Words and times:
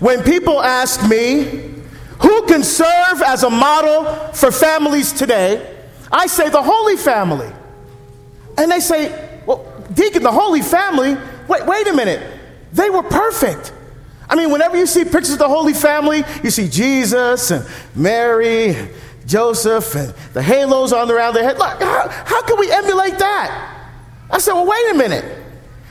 when 0.00 0.22
people 0.22 0.60
ask 0.60 1.08
me 1.08 1.74
who 2.20 2.46
can 2.46 2.62
serve 2.62 3.22
as 3.26 3.42
a 3.42 3.50
model 3.50 4.04
for 4.32 4.50
families 4.50 5.12
today, 5.12 5.76
I 6.10 6.26
say 6.26 6.48
the 6.48 6.62
Holy 6.62 6.96
Family. 6.96 7.50
And 8.56 8.70
they 8.70 8.80
say, 8.80 9.40
well, 9.46 9.64
Deacon, 9.92 10.22
the 10.22 10.32
Holy 10.32 10.62
Family? 10.62 11.16
Wait, 11.48 11.66
wait 11.66 11.86
a 11.86 11.92
minute. 11.92 12.38
They 12.72 12.90
were 12.90 13.02
perfect. 13.02 13.72
I 14.28 14.36
mean, 14.36 14.50
whenever 14.50 14.76
you 14.76 14.86
see 14.86 15.04
pictures 15.04 15.32
of 15.32 15.38
the 15.38 15.48
Holy 15.48 15.72
Family, 15.72 16.22
you 16.42 16.50
see 16.50 16.68
Jesus 16.68 17.50
and 17.50 17.66
Mary, 17.94 18.74
and 18.74 18.90
Joseph, 19.26 19.94
and 19.94 20.14
the 20.32 20.42
halos 20.42 20.92
on 20.92 21.10
around 21.10 21.34
their 21.34 21.44
head. 21.44 21.58
Look, 21.58 21.82
how, 21.82 22.08
how 22.08 22.42
can 22.42 22.58
we 22.58 22.70
emulate 22.70 23.18
that? 23.18 23.86
I 24.30 24.38
said, 24.38 24.52
well, 24.54 24.66
wait 24.66 24.90
a 24.90 24.94
minute. 24.94 25.24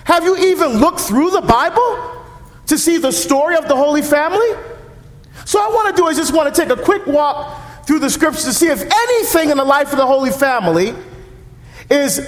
Have 0.03 0.23
you 0.23 0.37
even 0.37 0.77
looked 0.79 0.99
through 1.01 1.31
the 1.31 1.41
Bible 1.41 2.16
to 2.67 2.77
see 2.77 2.97
the 2.97 3.11
story 3.11 3.55
of 3.55 3.67
the 3.67 3.75
Holy 3.75 4.01
Family? 4.01 4.47
So, 5.45 5.59
I 5.59 5.67
want 5.69 5.95
to 5.95 6.01
do 6.01 6.07
is 6.07 6.17
just 6.17 6.33
want 6.33 6.53
to 6.53 6.61
take 6.61 6.69
a 6.69 6.81
quick 6.81 7.07
walk 7.07 7.85
through 7.85 7.99
the 7.99 8.09
scriptures 8.09 8.43
to 8.45 8.53
see 8.53 8.67
if 8.67 8.81
anything 8.81 9.49
in 9.49 9.57
the 9.57 9.63
life 9.63 9.91
of 9.91 9.97
the 9.97 10.05
Holy 10.05 10.31
Family 10.31 10.93
is 11.89 12.19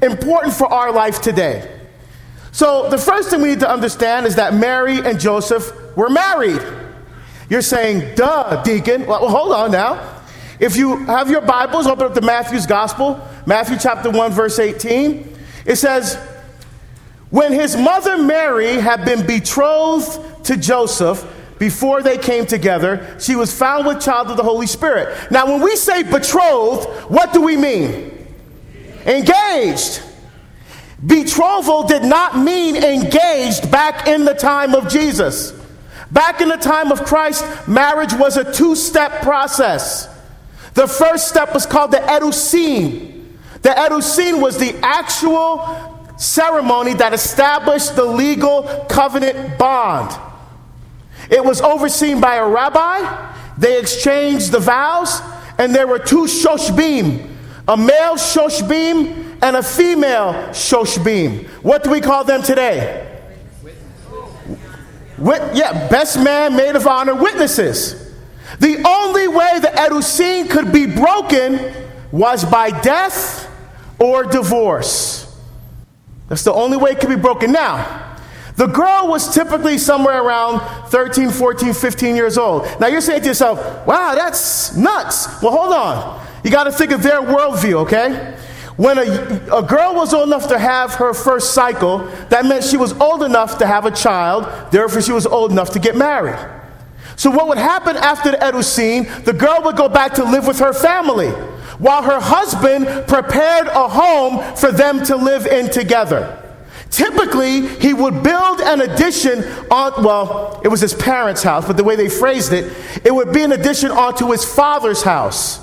important 0.00 0.54
for 0.54 0.72
our 0.72 0.92
life 0.92 1.20
today. 1.20 1.76
So, 2.52 2.88
the 2.88 2.98
first 2.98 3.30
thing 3.30 3.42
we 3.42 3.48
need 3.48 3.60
to 3.60 3.70
understand 3.70 4.26
is 4.26 4.36
that 4.36 4.54
Mary 4.54 4.98
and 4.98 5.18
Joseph 5.20 5.72
were 5.96 6.08
married. 6.08 6.62
You're 7.48 7.62
saying, 7.62 8.14
duh, 8.14 8.62
deacon. 8.62 9.06
Well, 9.06 9.28
hold 9.28 9.52
on 9.52 9.72
now. 9.72 10.22
If 10.60 10.76
you 10.76 10.96
have 11.06 11.30
your 11.30 11.40
Bibles, 11.40 11.86
open 11.86 12.06
up 12.06 12.14
to 12.14 12.20
Matthew's 12.20 12.66
Gospel, 12.66 13.20
Matthew 13.46 13.78
chapter 13.78 14.10
1, 14.10 14.32
verse 14.32 14.58
18. 14.58 15.36
It 15.64 15.76
says, 15.76 16.18
When 17.30 17.52
his 17.52 17.76
mother 17.76 18.16
Mary 18.16 18.74
had 18.74 19.04
been 19.04 19.26
betrothed 19.26 20.44
to 20.46 20.56
Joseph, 20.56 21.26
before 21.58 22.02
they 22.02 22.16
came 22.16 22.46
together, 22.46 23.16
she 23.20 23.34
was 23.36 23.56
found 23.56 23.86
with 23.86 24.00
child 24.00 24.30
of 24.30 24.36
the 24.36 24.42
Holy 24.42 24.66
Spirit. 24.66 25.30
Now, 25.30 25.46
when 25.46 25.60
we 25.60 25.76
say 25.76 26.04
betrothed, 26.04 26.88
what 27.10 27.32
do 27.32 27.42
we 27.42 27.56
mean? 27.56 28.26
Engaged. 29.04 30.02
Betrothal 31.04 31.84
did 31.84 32.02
not 32.02 32.38
mean 32.38 32.76
engaged 32.76 33.70
back 33.70 34.08
in 34.08 34.24
the 34.24 34.34
time 34.34 34.74
of 34.74 34.88
Jesus. 34.88 35.52
Back 36.10 36.40
in 36.40 36.48
the 36.48 36.56
time 36.56 36.90
of 36.90 37.04
Christ, 37.04 37.44
marriage 37.68 38.14
was 38.14 38.36
a 38.36 38.52
two 38.52 38.74
step 38.74 39.20
process. 39.22 40.08
The 40.74 40.86
first 40.86 41.28
step 41.28 41.54
was 41.54 41.66
called 41.66 41.90
the 41.90 41.98
Erusin. 41.98 43.26
The 43.62 43.70
Erusin 43.70 44.40
was 44.40 44.58
the 44.58 44.74
actual 44.82 45.97
ceremony 46.18 46.94
that 46.94 47.14
established 47.14 47.96
the 47.96 48.04
legal 48.04 48.62
covenant 48.88 49.58
bond. 49.58 50.14
It 51.30 51.44
was 51.44 51.60
overseen 51.60 52.20
by 52.20 52.36
a 52.36 52.46
rabbi. 52.46 53.34
They 53.56 53.78
exchanged 53.78 54.52
the 54.52 54.60
vows, 54.60 55.20
and 55.58 55.74
there 55.74 55.86
were 55.86 55.98
two 55.98 56.24
shoshbim 56.24 57.36
a 57.68 57.76
male 57.76 58.14
shoshbim 58.16 59.36
and 59.42 59.56
a 59.56 59.62
female 59.62 60.32
shoshbim. 60.52 61.46
What 61.62 61.84
do 61.84 61.90
we 61.90 62.00
call 62.00 62.24
them 62.24 62.42
today? 62.42 63.04
Wit- 65.18 65.54
yeah, 65.54 65.88
best 65.88 66.18
man, 66.18 66.56
maid 66.56 66.76
of 66.76 66.86
honor, 66.86 67.14
witnesses. 67.14 68.10
The 68.58 68.82
only 68.86 69.28
way 69.28 69.58
the 69.60 69.68
Erusin 69.68 70.48
could 70.48 70.72
be 70.72 70.86
broken 70.86 71.74
was 72.10 72.42
by 72.44 72.70
death 72.80 73.50
or 73.98 74.24
divorce. 74.24 75.27
That's 76.28 76.44
the 76.44 76.52
only 76.52 76.76
way 76.76 76.90
it 76.92 77.00
could 77.00 77.08
be 77.08 77.16
broken. 77.16 77.52
Now, 77.52 78.16
the 78.56 78.66
girl 78.66 79.06
was 79.06 79.32
typically 79.32 79.78
somewhere 79.78 80.22
around 80.22 80.60
13, 80.88 81.30
14, 81.30 81.72
15 81.72 82.16
years 82.16 82.36
old. 82.36 82.66
Now 82.80 82.88
you're 82.88 83.00
saying 83.00 83.22
to 83.22 83.28
yourself, 83.28 83.86
wow, 83.86 84.14
that's 84.14 84.76
nuts. 84.76 85.40
Well, 85.42 85.52
hold 85.52 85.72
on. 85.72 86.26
You 86.42 86.50
got 86.50 86.64
to 86.64 86.72
think 86.72 86.90
of 86.90 87.02
their 87.02 87.20
worldview, 87.20 87.82
okay? 87.86 88.36
When 88.76 88.98
a, 88.98 89.56
a 89.56 89.62
girl 89.62 89.94
was 89.94 90.12
old 90.14 90.28
enough 90.28 90.48
to 90.48 90.58
have 90.58 90.94
her 90.94 91.14
first 91.14 91.52
cycle, 91.52 91.98
that 92.30 92.46
meant 92.46 92.64
she 92.64 92.76
was 92.76 92.92
old 93.00 93.22
enough 93.22 93.58
to 93.58 93.66
have 93.66 93.86
a 93.86 93.90
child, 93.90 94.70
therefore, 94.70 95.02
she 95.02 95.12
was 95.12 95.26
old 95.26 95.50
enough 95.50 95.70
to 95.70 95.78
get 95.78 95.96
married. 95.96 96.38
So, 97.16 97.30
what 97.30 97.48
would 97.48 97.58
happen 97.58 97.96
after 97.96 98.30
the 98.30 98.36
Erusin? 98.36 99.24
The 99.24 99.32
girl 99.32 99.62
would 99.64 99.76
go 99.76 99.88
back 99.88 100.14
to 100.14 100.24
live 100.24 100.46
with 100.46 100.60
her 100.60 100.72
family 100.72 101.32
while 101.78 102.02
her 102.02 102.20
husband 102.20 102.86
prepared 103.06 103.68
a 103.68 103.88
home 103.88 104.56
for 104.56 104.72
them 104.72 105.02
to 105.04 105.16
live 105.16 105.46
in 105.46 105.70
together. 105.70 106.42
Typically, 106.90 107.66
he 107.66 107.92
would 107.92 108.22
build 108.22 108.60
an 108.60 108.80
addition 108.80 109.44
on, 109.70 110.02
well, 110.02 110.60
it 110.64 110.68
was 110.68 110.80
his 110.80 110.94
parents' 110.94 111.42
house, 111.42 111.66
but 111.66 111.76
the 111.76 111.84
way 111.84 111.96
they 111.96 112.08
phrased 112.08 112.52
it, 112.52 112.72
it 113.04 113.14
would 113.14 113.32
be 113.32 113.42
an 113.42 113.52
addition 113.52 113.90
onto 113.90 114.30
his 114.30 114.44
father's 114.44 115.02
house. 115.02 115.60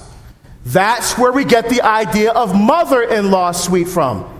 That's 0.65 1.17
where 1.17 1.31
we 1.31 1.43
get 1.43 1.69
the 1.69 1.81
idea 1.81 2.31
of 2.31 2.55
mother 2.55 3.01
in 3.01 3.31
law 3.31 3.51
suite 3.51 3.87
from. 3.87 4.31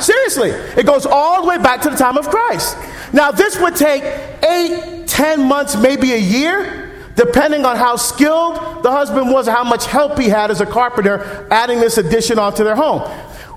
Seriously, 0.00 0.50
it 0.50 0.86
goes 0.86 1.04
all 1.04 1.42
the 1.42 1.48
way 1.48 1.58
back 1.58 1.82
to 1.82 1.90
the 1.90 1.96
time 1.96 2.16
of 2.16 2.28
Christ. 2.30 2.76
Now, 3.12 3.30
this 3.30 3.60
would 3.60 3.76
take 3.76 4.02
eight, 4.42 5.06
ten 5.06 5.46
months, 5.46 5.76
maybe 5.76 6.12
a 6.12 6.18
year, 6.18 6.79
depending 7.14 7.64
on 7.64 7.76
how 7.76 7.96
skilled 7.96 8.82
the 8.82 8.90
husband 8.90 9.30
was, 9.30 9.46
how 9.46 9.64
much 9.64 9.86
help 9.86 10.18
he 10.18 10.28
had 10.28 10.50
as 10.50 10.60
a 10.60 10.66
carpenter, 10.66 11.46
adding 11.50 11.80
this 11.80 11.98
addition 11.98 12.38
onto 12.38 12.64
their 12.64 12.76
home. 12.76 13.02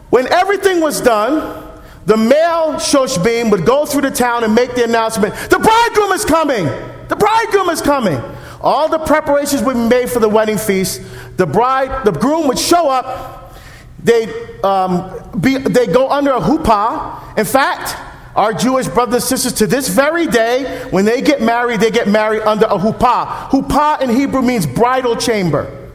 When 0.09 0.28
everything 0.28 0.81
was 0.81 1.02
done, 1.02 1.72
the 2.06 2.18
male 2.18 2.74
shoshbim 2.74 3.50
would 3.52 3.66
go 3.66 3.86
through 3.86 4.02
the 4.02 4.12
town 4.12 4.44
and 4.44 4.53
make 4.53 4.75
the 4.75 4.84
announcement 4.84 5.34
the 5.50 5.59
bridegroom 5.59 6.12
is 6.12 6.25
coming! 6.25 6.66
The 7.08 7.16
bridegroom 7.16 7.69
is 7.69 7.81
coming! 7.81 8.22
All 8.62 8.88
the 8.88 9.00
preparations 9.00 9.62
would 9.63 9.75
be 9.75 9.88
made 9.88 10.09
for 10.09 10.19
the 10.19 10.30
wedding 10.30 10.58
feast. 10.58 11.02
The 11.36 11.46
bride, 11.46 12.06
the 12.06 12.12
groom 12.12 12.47
would 12.47 12.58
show 12.58 12.90
up. 12.90 13.56
They'd, 14.02 14.30
um, 14.63 15.12
be, 15.40 15.58
they'd 15.58 15.94
go 15.94 16.09
under 16.09 16.31
a 16.31 16.40
hoopah. 16.40 17.36
In 17.38 17.46
fact, 17.46 17.97
our 18.36 18.54
Jewish 18.54 18.88
brothers 18.88 19.30
and 19.32 19.40
sisters 19.40 19.54
to 19.60 19.68
this 19.68 19.90
very 19.90 20.26
day, 20.26 20.88
when 20.90 21.06
they 21.06 21.22
get 21.22 21.42
married, 21.42 21.80
they 21.80 21.92
get 21.92 22.08
married 22.08 22.42
under 22.42 22.66
a 22.66 22.78
huppah. 22.78 23.50
Huppah 23.50 24.02
in 24.02 24.10
Hebrew 24.10 24.42
means 24.42 24.66
bridal 24.66 25.16
chamber, 25.16 25.92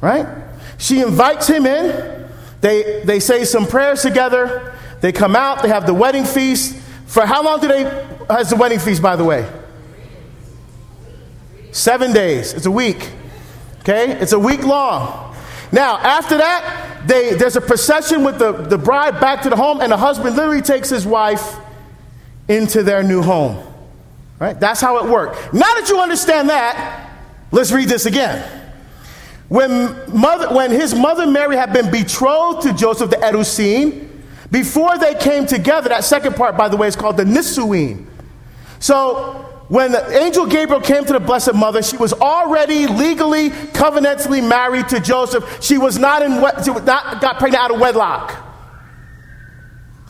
right? 0.00 0.26
She 0.78 1.00
invites 1.00 1.46
him 1.46 1.66
in. 1.66 2.28
They, 2.62 3.02
they 3.04 3.20
say 3.20 3.44
some 3.44 3.66
prayers 3.66 4.02
together. 4.02 4.74
They 5.00 5.12
come 5.12 5.36
out. 5.36 5.62
They 5.62 5.68
have 5.68 5.86
the 5.86 5.94
wedding 5.94 6.24
feast. 6.24 6.76
For 7.06 7.26
how 7.26 7.42
long 7.44 7.60
do 7.60 7.68
they 7.68 7.82
has 8.30 8.50
the 8.50 8.56
wedding 8.56 8.78
feast, 8.78 9.02
by 9.02 9.16
the 9.16 9.24
way? 9.24 9.46
Seven 11.72 12.12
days. 12.12 12.54
It's 12.54 12.66
a 12.66 12.70
week. 12.70 13.10
Okay? 13.80 14.12
It's 14.12 14.32
a 14.32 14.38
week 14.38 14.64
long. 14.64 15.34
Now, 15.72 15.98
after 15.98 16.38
that, 16.38 17.02
they, 17.06 17.34
there's 17.34 17.56
a 17.56 17.60
procession 17.60 18.24
with 18.24 18.38
the, 18.38 18.52
the 18.52 18.78
bride 18.78 19.20
back 19.20 19.42
to 19.42 19.50
the 19.50 19.56
home, 19.56 19.80
and 19.80 19.90
the 19.90 19.96
husband 19.96 20.36
literally 20.36 20.62
takes 20.62 20.88
his 20.88 21.06
wife 21.06 21.56
into 22.48 22.82
their 22.82 23.02
new 23.02 23.22
home. 23.22 23.66
Right? 24.38 24.58
That's 24.58 24.80
how 24.80 25.04
it 25.04 25.10
worked. 25.10 25.54
Now 25.54 25.72
that 25.74 25.88
you 25.88 26.00
understand 26.00 26.48
that, 26.48 27.10
let's 27.52 27.70
read 27.70 27.88
this 27.88 28.06
again. 28.06 28.60
When, 29.48 29.94
mother, 30.12 30.54
when 30.54 30.70
his 30.70 30.94
mother 30.94 31.26
Mary 31.26 31.56
had 31.56 31.72
been 31.72 31.90
betrothed 31.90 32.62
to 32.62 32.72
Joseph 32.72 33.10
the 33.10 33.16
Erusin, 33.16 34.08
before 34.50 34.98
they 34.98 35.14
came 35.14 35.46
together, 35.46 35.90
that 35.90 36.04
second 36.04 36.36
part, 36.36 36.56
by 36.56 36.68
the 36.68 36.76
way, 36.76 36.88
is 36.88 36.96
called 36.96 37.16
the 37.16 37.24
Nisuin. 37.24 38.06
So 38.80 39.46
when 39.68 39.92
the 39.92 40.18
angel 40.18 40.44
Gabriel 40.44 40.82
came 40.82 41.04
to 41.04 41.12
the 41.14 41.20
Blessed 41.20 41.54
Mother, 41.54 41.82
she 41.82 41.96
was 41.96 42.12
already 42.12 42.86
legally, 42.86 43.50
covenantally 43.50 44.46
married 44.46 44.88
to 44.90 45.00
Joseph. 45.00 45.62
She 45.62 45.78
was 45.78 45.98
not 45.98 46.20
in 46.20 46.32
she 46.62 46.70
was 46.70 46.82
not 46.82 47.20
got 47.20 47.38
pregnant 47.38 47.64
out 47.64 47.70
of 47.70 47.80
wedlock. 47.80 48.51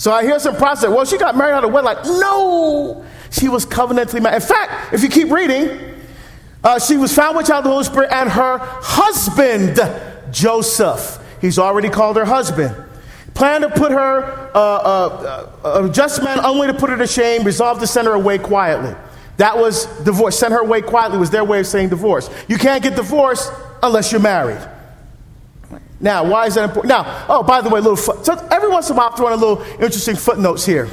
So 0.02 0.10
I 0.10 0.24
hear 0.24 0.40
some 0.40 0.56
process. 0.56 0.90
Well, 0.90 1.04
she 1.04 1.16
got 1.16 1.36
married 1.36 1.52
out 1.52 1.62
of 1.62 1.72
wedlock. 1.72 2.04
No, 2.04 3.04
she 3.30 3.48
was 3.48 3.64
covenantally 3.64 4.20
married. 4.20 4.42
In 4.42 4.48
fact, 4.48 4.92
if 4.92 5.00
you 5.00 5.08
keep 5.08 5.30
reading, 5.30 5.94
uh, 6.64 6.80
she 6.80 6.96
was 6.96 7.14
found 7.14 7.36
with 7.36 7.46
child 7.46 7.64
the 7.64 7.68
Holy 7.70 7.84
Spirit, 7.84 8.10
and 8.10 8.28
her 8.28 8.58
husband 8.58 9.78
Joseph. 10.32 11.24
He's 11.40 11.56
already 11.56 11.88
called 11.88 12.16
her 12.16 12.24
husband. 12.24 12.74
Planned 13.34 13.62
to 13.62 13.70
put 13.70 13.92
her, 13.92 14.50
uh, 14.52 14.58
uh, 14.58 15.50
uh, 15.64 15.84
a 15.84 15.88
just 15.88 16.20
man, 16.20 16.44
only 16.44 16.66
to 16.66 16.74
put 16.74 16.90
her 16.90 16.96
to 16.96 17.06
shame, 17.06 17.44
resolved 17.44 17.80
to 17.80 17.86
send 17.86 18.08
her 18.08 18.14
away 18.14 18.38
quietly. 18.38 18.96
That 19.36 19.56
was 19.56 19.86
divorce. 20.02 20.36
Send 20.36 20.52
her 20.52 20.62
away 20.62 20.82
quietly 20.82 21.18
was 21.18 21.30
their 21.30 21.44
way 21.44 21.60
of 21.60 21.66
saying 21.68 21.90
divorce. 21.90 22.28
You 22.48 22.58
can't 22.58 22.82
get 22.82 22.96
divorced 22.96 23.52
unless 23.84 24.10
you're 24.10 24.20
married. 24.20 24.68
Now, 26.02 26.28
why 26.28 26.46
is 26.46 26.56
that 26.56 26.64
important? 26.64 26.88
Now, 26.88 27.26
oh, 27.28 27.44
by 27.44 27.60
the 27.60 27.68
way, 27.70 27.80
little 27.80 27.96
so 27.96 28.48
every 28.50 28.68
once 28.68 28.90
in 28.90 28.96
a 28.96 28.98
while, 28.98 29.10
I'm 29.10 29.16
throwing 29.16 29.34
a 29.34 29.36
little 29.36 29.62
interesting 29.74 30.16
footnotes 30.16 30.66
here. 30.66 30.88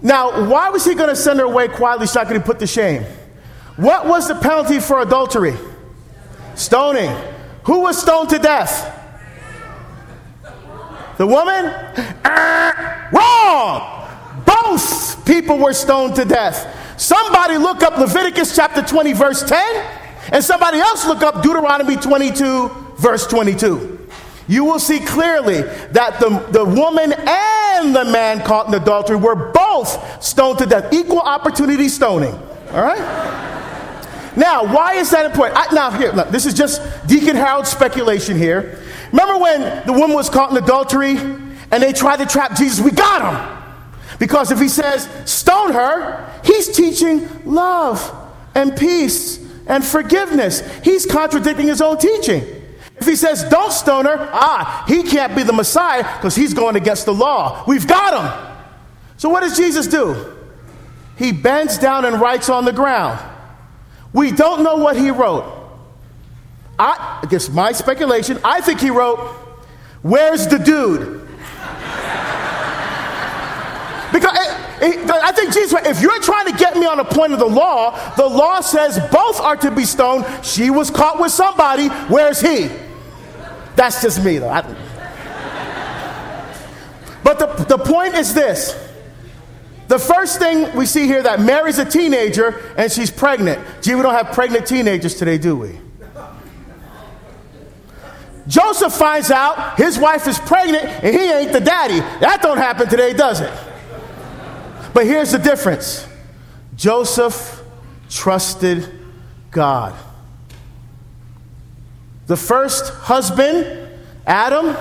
Now, 0.00 0.48
why 0.48 0.70
was 0.70 0.86
he 0.86 0.94
going 0.94 1.10
to 1.10 1.16
send 1.16 1.38
her 1.38 1.44
away 1.44 1.68
quietly 1.68 2.06
so 2.06 2.20
I 2.20 2.24
could 2.24 2.42
put 2.46 2.58
to 2.60 2.66
shame? 2.66 3.04
What 3.76 4.06
was 4.06 4.26
the 4.26 4.36
penalty 4.36 4.80
for 4.80 5.02
adultery? 5.02 5.54
Stoning. 6.54 7.10
Who 7.64 7.80
was 7.80 8.00
stoned 8.00 8.30
to 8.30 8.38
death? 8.38 8.90
The 11.18 11.26
woman? 11.26 11.66
Uh, 11.66 13.08
wrong! 13.12 14.44
Both 14.46 15.26
people 15.26 15.58
were 15.58 15.74
stoned 15.74 16.16
to 16.16 16.24
death. 16.24 16.98
Somebody 16.98 17.58
look 17.58 17.82
up 17.82 17.98
Leviticus 17.98 18.56
chapter 18.56 18.80
20, 18.82 19.12
verse 19.12 19.42
10, 19.42 19.86
and 20.32 20.42
somebody 20.42 20.78
else 20.78 21.06
look 21.06 21.22
up 21.22 21.42
Deuteronomy 21.42 21.96
22, 21.96 22.83
verse 23.04 23.26
22. 23.26 24.08
You 24.48 24.64
will 24.64 24.78
see 24.78 24.98
clearly 24.98 25.60
that 25.92 26.18
the, 26.20 26.30
the 26.50 26.64
woman 26.64 27.12
and 27.12 27.94
the 27.94 28.04
man 28.06 28.40
caught 28.40 28.66
in 28.66 28.74
adultery 28.74 29.16
were 29.16 29.52
both 29.52 30.24
stoned 30.24 30.58
to 30.58 30.66
death. 30.66 30.92
Equal 30.92 31.20
opportunity 31.20 31.88
stoning. 31.88 32.34
All 32.72 32.82
right? 32.82 34.32
Now, 34.36 34.64
why 34.64 34.94
is 34.94 35.10
that 35.10 35.26
important? 35.26 35.58
I, 35.58 35.74
now, 35.74 35.90
here, 35.90 36.12
look, 36.12 36.30
this 36.30 36.46
is 36.46 36.54
just 36.54 36.82
Deacon 37.06 37.36
Harold's 37.36 37.68
speculation 37.68 38.36
here. 38.36 38.80
Remember 39.12 39.38
when 39.38 39.86
the 39.86 39.92
woman 39.92 40.16
was 40.16 40.28
caught 40.28 40.50
in 40.50 40.56
adultery 40.56 41.16
and 41.16 41.82
they 41.82 41.92
tried 41.92 42.16
to 42.16 42.26
trap 42.26 42.56
Jesus? 42.56 42.80
We 42.80 42.90
got 42.90 43.22
him. 43.22 44.16
Because 44.18 44.50
if 44.50 44.58
he 44.58 44.68
says, 44.68 45.08
stone 45.24 45.72
her, 45.72 46.40
he's 46.42 46.74
teaching 46.74 47.28
love 47.44 48.00
and 48.54 48.76
peace 48.76 49.38
and 49.66 49.84
forgiveness. 49.84 50.62
He's 50.82 51.06
contradicting 51.06 51.66
his 51.66 51.80
own 51.80 51.98
teaching. 51.98 52.63
If 53.04 53.10
he 53.10 53.16
says, 53.16 53.44
don't 53.44 53.70
stone 53.70 54.06
her, 54.06 54.16
ah, 54.32 54.86
he 54.88 55.02
can't 55.02 55.36
be 55.36 55.42
the 55.42 55.52
Messiah 55.52 56.02
because 56.16 56.34
he's 56.34 56.54
going 56.54 56.74
against 56.74 57.04
the 57.04 57.12
law. 57.12 57.62
We've 57.66 57.86
got 57.86 58.14
him. 58.14 58.56
So 59.18 59.28
what 59.28 59.40
does 59.40 59.58
Jesus 59.58 59.86
do? 59.86 60.34
He 61.18 61.30
bends 61.30 61.76
down 61.76 62.06
and 62.06 62.18
writes 62.18 62.48
on 62.48 62.64
the 62.64 62.72
ground. 62.72 63.20
We 64.14 64.30
don't 64.30 64.64
know 64.64 64.76
what 64.76 64.96
he 64.96 65.10
wrote. 65.10 65.44
I, 66.78 67.20
I 67.22 67.26
guess 67.26 67.50
my 67.50 67.72
speculation, 67.72 68.38
I 68.42 68.62
think 68.62 68.80
he 68.80 68.88
wrote, 68.88 69.18
Where's 70.00 70.46
the 70.46 70.56
dude? 70.56 71.20
because 74.14 74.32
it, 74.34 74.98
it, 74.98 75.10
I 75.10 75.30
think 75.32 75.52
Jesus, 75.52 75.74
if 75.84 76.00
you're 76.00 76.22
trying 76.22 76.50
to 76.50 76.56
get 76.56 76.74
me 76.78 76.86
on 76.86 77.00
a 77.00 77.04
point 77.04 77.34
of 77.34 77.38
the 77.38 77.44
law, 77.44 78.14
the 78.14 78.26
law 78.26 78.62
says 78.62 78.98
both 79.12 79.40
are 79.42 79.56
to 79.56 79.70
be 79.70 79.84
stoned. 79.84 80.24
She 80.42 80.70
was 80.70 80.90
caught 80.90 81.20
with 81.20 81.32
somebody. 81.32 81.88
Where's 82.08 82.40
he? 82.40 82.70
That's 83.76 84.02
just 84.02 84.24
me, 84.24 84.38
though. 84.38 84.48
I, 84.48 84.62
but 87.24 87.38
the, 87.38 87.76
the 87.76 87.78
point 87.78 88.14
is 88.14 88.34
this 88.34 88.80
the 89.88 89.98
first 89.98 90.38
thing 90.38 90.74
we 90.74 90.86
see 90.86 91.06
here 91.06 91.22
that 91.22 91.40
Mary's 91.40 91.78
a 91.78 91.84
teenager 91.84 92.60
and 92.76 92.90
she's 92.90 93.10
pregnant. 93.10 93.64
Gee, 93.82 93.94
we 93.94 94.02
don't 94.02 94.14
have 94.14 94.32
pregnant 94.34 94.66
teenagers 94.66 95.14
today, 95.14 95.38
do 95.38 95.56
we? 95.56 95.78
Joseph 98.46 98.92
finds 98.92 99.30
out 99.30 99.78
his 99.78 99.98
wife 99.98 100.26
is 100.26 100.38
pregnant 100.38 100.84
and 100.84 101.14
he 101.14 101.30
ain't 101.30 101.52
the 101.52 101.60
daddy. 101.60 102.00
That 102.20 102.40
don't 102.42 102.58
happen 102.58 102.88
today, 102.88 103.14
does 103.14 103.40
it? 103.40 103.52
But 104.92 105.06
here's 105.06 105.32
the 105.32 105.38
difference. 105.38 106.06
Joseph 106.76 107.62
trusted 108.08 108.90
God. 109.50 109.94
The 112.26 112.36
first 112.36 112.92
husband, 112.94 113.90
Adam, 114.26 114.76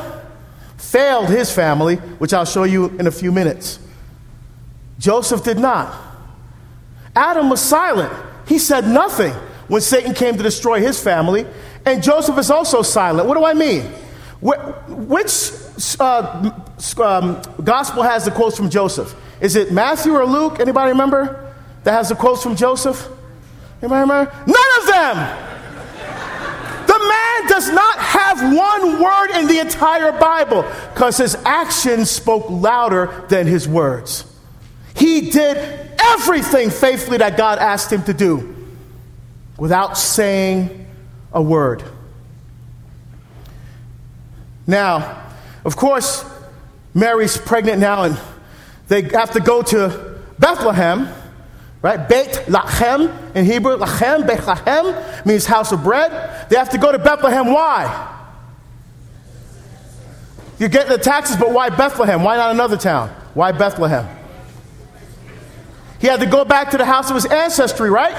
failed 0.77 1.29
his 1.29 1.51
family, 1.51 1.95
which 1.95 2.33
I'll 2.33 2.45
show 2.45 2.63
you 2.63 2.85
in 2.99 3.07
a 3.07 3.11
few 3.11 3.31
minutes. 3.31 3.79
Joseph 4.99 5.43
did 5.43 5.59
not. 5.59 5.93
Adam 7.15 7.49
was 7.49 7.61
silent. 7.61 8.11
He 8.47 8.57
said 8.57 8.87
nothing 8.87 9.33
when 9.67 9.81
Satan 9.81 10.13
came 10.13 10.37
to 10.37 10.43
destroy 10.43 10.79
his 10.79 11.01
family. 11.01 11.45
And 11.85 12.01
Joseph 12.01 12.37
is 12.37 12.49
also 12.49 12.81
silent. 12.81 13.27
What 13.27 13.37
do 13.37 13.45
I 13.45 13.53
mean? 13.53 13.83
Which 14.39 15.51
uh, 15.99 16.51
um, 17.01 17.41
gospel 17.63 18.03
has 18.03 18.25
the 18.25 18.31
quotes 18.31 18.55
from 18.55 18.69
Joseph? 18.69 19.15
Is 19.41 19.55
it 19.55 19.71
Matthew 19.71 20.13
or 20.13 20.25
Luke? 20.25 20.59
Anybody 20.59 20.91
remember 20.91 21.53
that 21.83 21.91
has 21.91 22.09
the 22.09 22.15
quotes 22.15 22.41
from 22.41 22.55
Joseph? 22.55 23.07
Anybody 23.81 24.01
remember? 24.01 24.31
None 24.47 24.81
of 24.81 24.87
them! 24.87 25.52
Man 27.07 27.47
does 27.47 27.69
not 27.69 27.97
have 27.99 28.41
one 28.41 29.01
word 29.01 29.31
in 29.39 29.47
the 29.47 29.59
entire 29.59 30.11
Bible 30.11 30.63
because 30.93 31.17
his 31.17 31.35
actions 31.45 32.09
spoke 32.09 32.49
louder 32.49 33.25
than 33.29 33.47
his 33.47 33.67
words. 33.67 34.25
He 34.95 35.29
did 35.29 35.57
everything 35.99 36.69
faithfully 36.69 37.17
that 37.17 37.37
God 37.37 37.59
asked 37.59 37.91
him 37.91 38.03
to 38.03 38.13
do 38.13 38.55
without 39.57 39.97
saying 39.97 40.87
a 41.31 41.41
word. 41.41 41.83
Now, 44.65 45.21
of 45.65 45.75
course, 45.75 46.25
Mary's 46.93 47.37
pregnant 47.37 47.79
now, 47.79 48.03
and 48.03 48.19
they 48.87 49.01
have 49.01 49.31
to 49.31 49.39
go 49.39 49.61
to 49.61 50.19
Bethlehem, 50.39 51.07
right? 51.83 52.09
Beit 52.09 52.31
Lachem 52.47 53.35
in 53.35 53.45
Hebrew. 53.45 53.77
Lachem, 53.77 54.25
Beit 54.25 54.39
Lachem 54.39 55.25
means 55.27 55.45
house 55.45 55.71
of 55.71 55.83
bread. 55.83 56.49
They 56.49 56.55
have 56.55 56.69
to 56.69 56.79
go 56.79 56.91
to 56.91 56.97
Bethlehem. 56.97 57.53
Why? 57.53 58.09
You're 60.57 60.69
getting 60.69 60.91
the 60.91 60.97
taxes, 60.97 61.35
but 61.35 61.51
why 61.51 61.69
Bethlehem? 61.69 62.23
Why 62.23 62.37
not 62.37 62.51
another 62.51 62.77
town? 62.77 63.09
Why 63.33 63.51
Bethlehem? 63.51 64.07
He 65.99 66.07
had 66.07 66.21
to 66.21 66.25
go 66.25 66.45
back 66.45 66.71
to 66.71 66.77
the 66.77 66.85
house 66.85 67.09
of 67.09 67.15
his 67.15 67.25
ancestry, 67.25 67.89
right? 67.89 68.15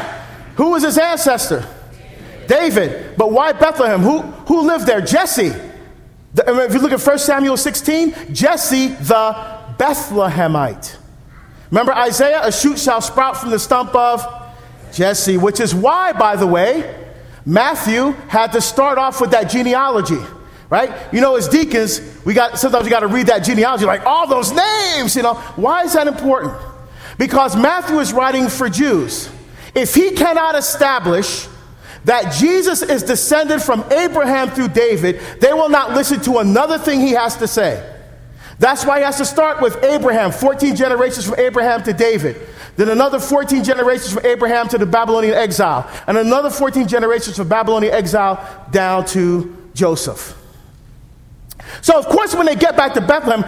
Who 0.57 0.71
was 0.71 0.83
his 0.83 0.99
ancestor? 0.99 1.67
David. 2.47 3.17
But 3.17 3.33
why 3.33 3.53
Bethlehem? 3.53 4.01
Who, 4.01 4.21
who 4.21 4.63
lived 4.63 4.87
there? 4.87 5.01
Jesse. 5.01 5.53
The, 6.35 6.65
if 6.65 6.75
you 6.75 6.81
look 6.81 6.93
at 6.93 7.01
1 7.01 7.19
Samuel 7.19 7.57
16, 7.57 8.35
Jesse 8.35 8.89
the 8.89 9.33
Bethlehemite. 9.79 10.99
Remember 11.75 11.93
Isaiah? 11.93 12.41
A 12.45 12.53
shoot 12.53 12.79
shall 12.79 13.01
sprout 13.01 13.37
from 13.37 13.51
the 13.51 13.59
stump 13.59 13.97
of 13.97 14.25
Jesse, 14.93 15.39
which 15.39 15.59
is 15.59 15.75
why, 15.75 16.13
by 16.13 16.37
the 16.37 16.47
way, 16.47 17.05
Matthew 17.45 18.13
had 18.29 18.53
to 18.53 18.61
start 18.61 18.97
off 18.97 19.21
with 19.21 19.33
that 19.33 19.51
genealogy 19.51 20.21
right? 20.71 21.13
You 21.13 21.21
know, 21.21 21.37
as 21.37 21.47
deacons, 21.47 22.01
we 22.25 22.35
got 22.35 22.59
sometimes 22.59 22.85
we 22.85 22.91
got 22.91 23.01
to 23.01 23.07
read 23.07 23.27
that 23.27 23.41
genealogy, 23.41 23.85
like 23.85 24.05
all 24.07 24.27
those 24.27 24.51
names. 24.51 25.15
You 25.15 25.23
know, 25.23 25.35
why 25.55 25.83
is 25.83 25.93
that 25.93 26.09
important? 26.09 26.55
Because 27.17 27.55
Matthew 27.55 28.01
is 28.01 28.13
writing 28.13 28.49
for 28.49 28.69
Jews. 28.69 29.31
If 29.75 29.95
he 29.95 30.13
cannot 30.13 30.57
establish 30.57 31.47
that 32.07 32.33
Jesus 32.33 32.83
is 32.83 33.05
descended 33.05 33.63
from 33.63 33.85
Abraham 33.93 34.51
through 34.51 34.69
David, 34.69 35.21
they 35.41 35.53
will 35.53 35.69
not 35.69 35.93
listen 35.93 36.21
to 36.23 36.39
another 36.39 36.79
thing 36.79 37.01
he 37.01 37.13
has 37.13 37.37
to 37.37 37.47
say. 37.47 37.94
That's 38.59 38.85
why 38.85 38.99
he 38.99 39.05
has 39.05 39.19
to 39.19 39.25
start 39.25 39.61
with 39.61 39.83
Abraham, 39.83 40.31
14 40.31 40.77
generations 40.77 41.27
from 41.27 41.39
Abraham 41.39 41.83
to 41.85 41.93
David. 41.93 42.37
Then 42.77 42.89
another 42.89 43.21
14 43.21 43.63
generations 43.63 44.13
from 44.13 44.25
Abraham 44.27 44.69
to 44.69 44.79
the 44.79 44.87
Babylonian 44.87 45.35
exile. 45.35 45.89
And 46.07 46.19
another 46.19 46.51
14 46.51 46.89
generations 46.89 47.37
from 47.37 47.49
Babylonian 47.49 47.93
exile 47.93 48.67
down 48.71 49.07
to 49.07 49.57
Joseph. 49.75 50.37
So, 51.83 51.99
of 51.99 52.07
course, 52.07 52.35
when 52.35 52.47
they 52.47 52.57
get 52.57 52.77
back 52.77 52.95
to 52.95 53.01
Bethlehem, 53.01 53.45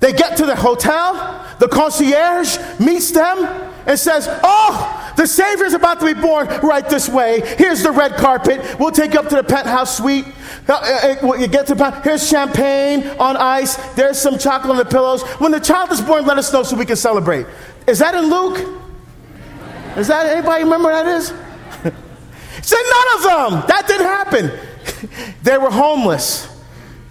they 0.00 0.12
get 0.12 0.36
to 0.38 0.46
the 0.46 0.56
hotel, 0.56 1.44
the 1.58 1.68
concierge 1.68 2.58
meets 2.78 3.10
them 3.10 3.38
and 3.86 3.98
says, 3.98 4.28
Oh, 4.42 5.03
the 5.16 5.26
Savior's 5.26 5.74
about 5.74 6.00
to 6.00 6.06
be 6.06 6.20
born 6.20 6.48
right 6.62 6.88
this 6.88 7.08
way. 7.08 7.40
Here's 7.56 7.82
the 7.82 7.92
red 7.92 8.14
carpet. 8.14 8.78
We'll 8.78 8.90
take 8.90 9.14
you 9.14 9.20
up 9.20 9.28
to 9.28 9.36
the 9.36 9.44
penthouse 9.44 9.96
suite. 9.96 10.26
Uh, 10.68 10.72
uh, 10.72 11.28
uh, 11.28 11.34
you 11.34 11.46
get 11.46 11.66
to 11.68 12.00
here's 12.02 12.28
champagne 12.28 13.06
on 13.18 13.36
ice. 13.36 13.76
There's 13.94 14.18
some 14.18 14.38
chocolate 14.38 14.70
on 14.70 14.76
the 14.76 14.84
pillows. 14.84 15.22
When 15.38 15.52
the 15.52 15.60
child 15.60 15.92
is 15.92 16.00
born, 16.00 16.26
let 16.26 16.38
us 16.38 16.52
know 16.52 16.62
so 16.62 16.76
we 16.76 16.86
can 16.86 16.96
celebrate. 16.96 17.46
Is 17.86 17.98
that 18.00 18.14
in 18.14 18.30
Luke? 18.30 18.82
Is 19.96 20.08
that 20.08 20.26
anybody 20.26 20.64
remember 20.64 20.90
that 20.90 21.06
is? 21.06 21.26
Say 22.62 22.76
none 22.76 23.16
of 23.16 23.22
them. 23.22 23.68
That 23.68 23.84
didn't 23.86 24.06
happen. 24.06 24.50
they 25.42 25.58
were 25.58 25.70
homeless. 25.70 26.48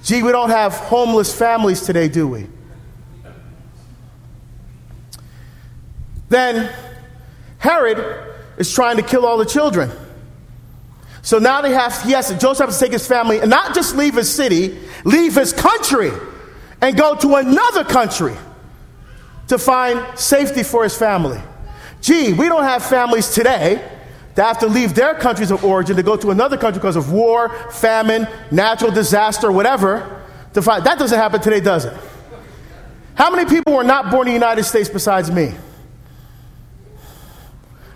Gee, 0.04 0.22
we 0.22 0.32
don't 0.32 0.50
have 0.50 0.74
homeless 0.74 1.34
families 1.34 1.82
today, 1.82 2.10
do 2.10 2.28
we? 2.28 2.48
Then 6.28 6.74
Herod 7.64 8.36
is 8.58 8.74
trying 8.74 8.98
to 8.98 9.04
kill 9.04 9.26
all 9.26 9.38
the 9.38 9.46
children. 9.46 9.90
So 11.22 11.40
now 11.40 11.62
they 11.62 11.72
have, 11.72 12.02
he 12.02 12.12
has 12.12 12.28
Joseph 12.38 12.66
has 12.66 12.78
to 12.78 12.84
take 12.84 12.92
his 12.92 13.08
family 13.08 13.40
and 13.40 13.50
not 13.50 13.74
just 13.74 13.96
leave 13.96 14.16
his 14.16 14.30
city, 14.30 14.78
leave 15.06 15.36
his 15.36 15.54
country 15.54 16.12
and 16.82 16.98
go 16.98 17.16
to 17.16 17.36
another 17.36 17.86
country 17.86 18.36
to 19.48 19.58
find 19.58 20.20
safety 20.20 20.62
for 20.62 20.84
his 20.84 20.98
family. 20.98 21.42
Gee, 22.02 22.34
we 22.34 22.50
don't 22.50 22.64
have 22.64 22.84
families 22.84 23.30
today 23.30 23.76
that 24.36 24.46
have 24.46 24.60
to 24.60 24.68
leave 24.68 24.94
their 24.94 25.16
countries 25.16 25.50
of 25.50 25.64
origin 25.64 25.96
to 25.96 26.04
go 26.04 26.18
to 26.18 26.32
another 26.32 26.58
country 26.58 26.82
because 26.82 26.98
of 26.98 27.14
war, 27.14 27.48
famine, 27.72 28.28
natural 28.52 28.92
disaster, 28.92 29.50
whatever. 29.50 30.22
To 30.56 30.62
find, 30.62 30.84
that 30.84 31.00
doesn't 31.00 31.18
happen 31.18 31.40
today, 31.40 31.62
does 31.62 31.86
it? 31.86 31.94
How 33.16 33.34
many 33.34 33.50
people 33.50 33.72
were 33.72 33.86
not 33.86 34.12
born 34.12 34.28
in 34.28 34.34
the 34.34 34.38
United 34.38 34.66
States 34.66 34.90
besides 34.90 35.32
me? 35.32 35.54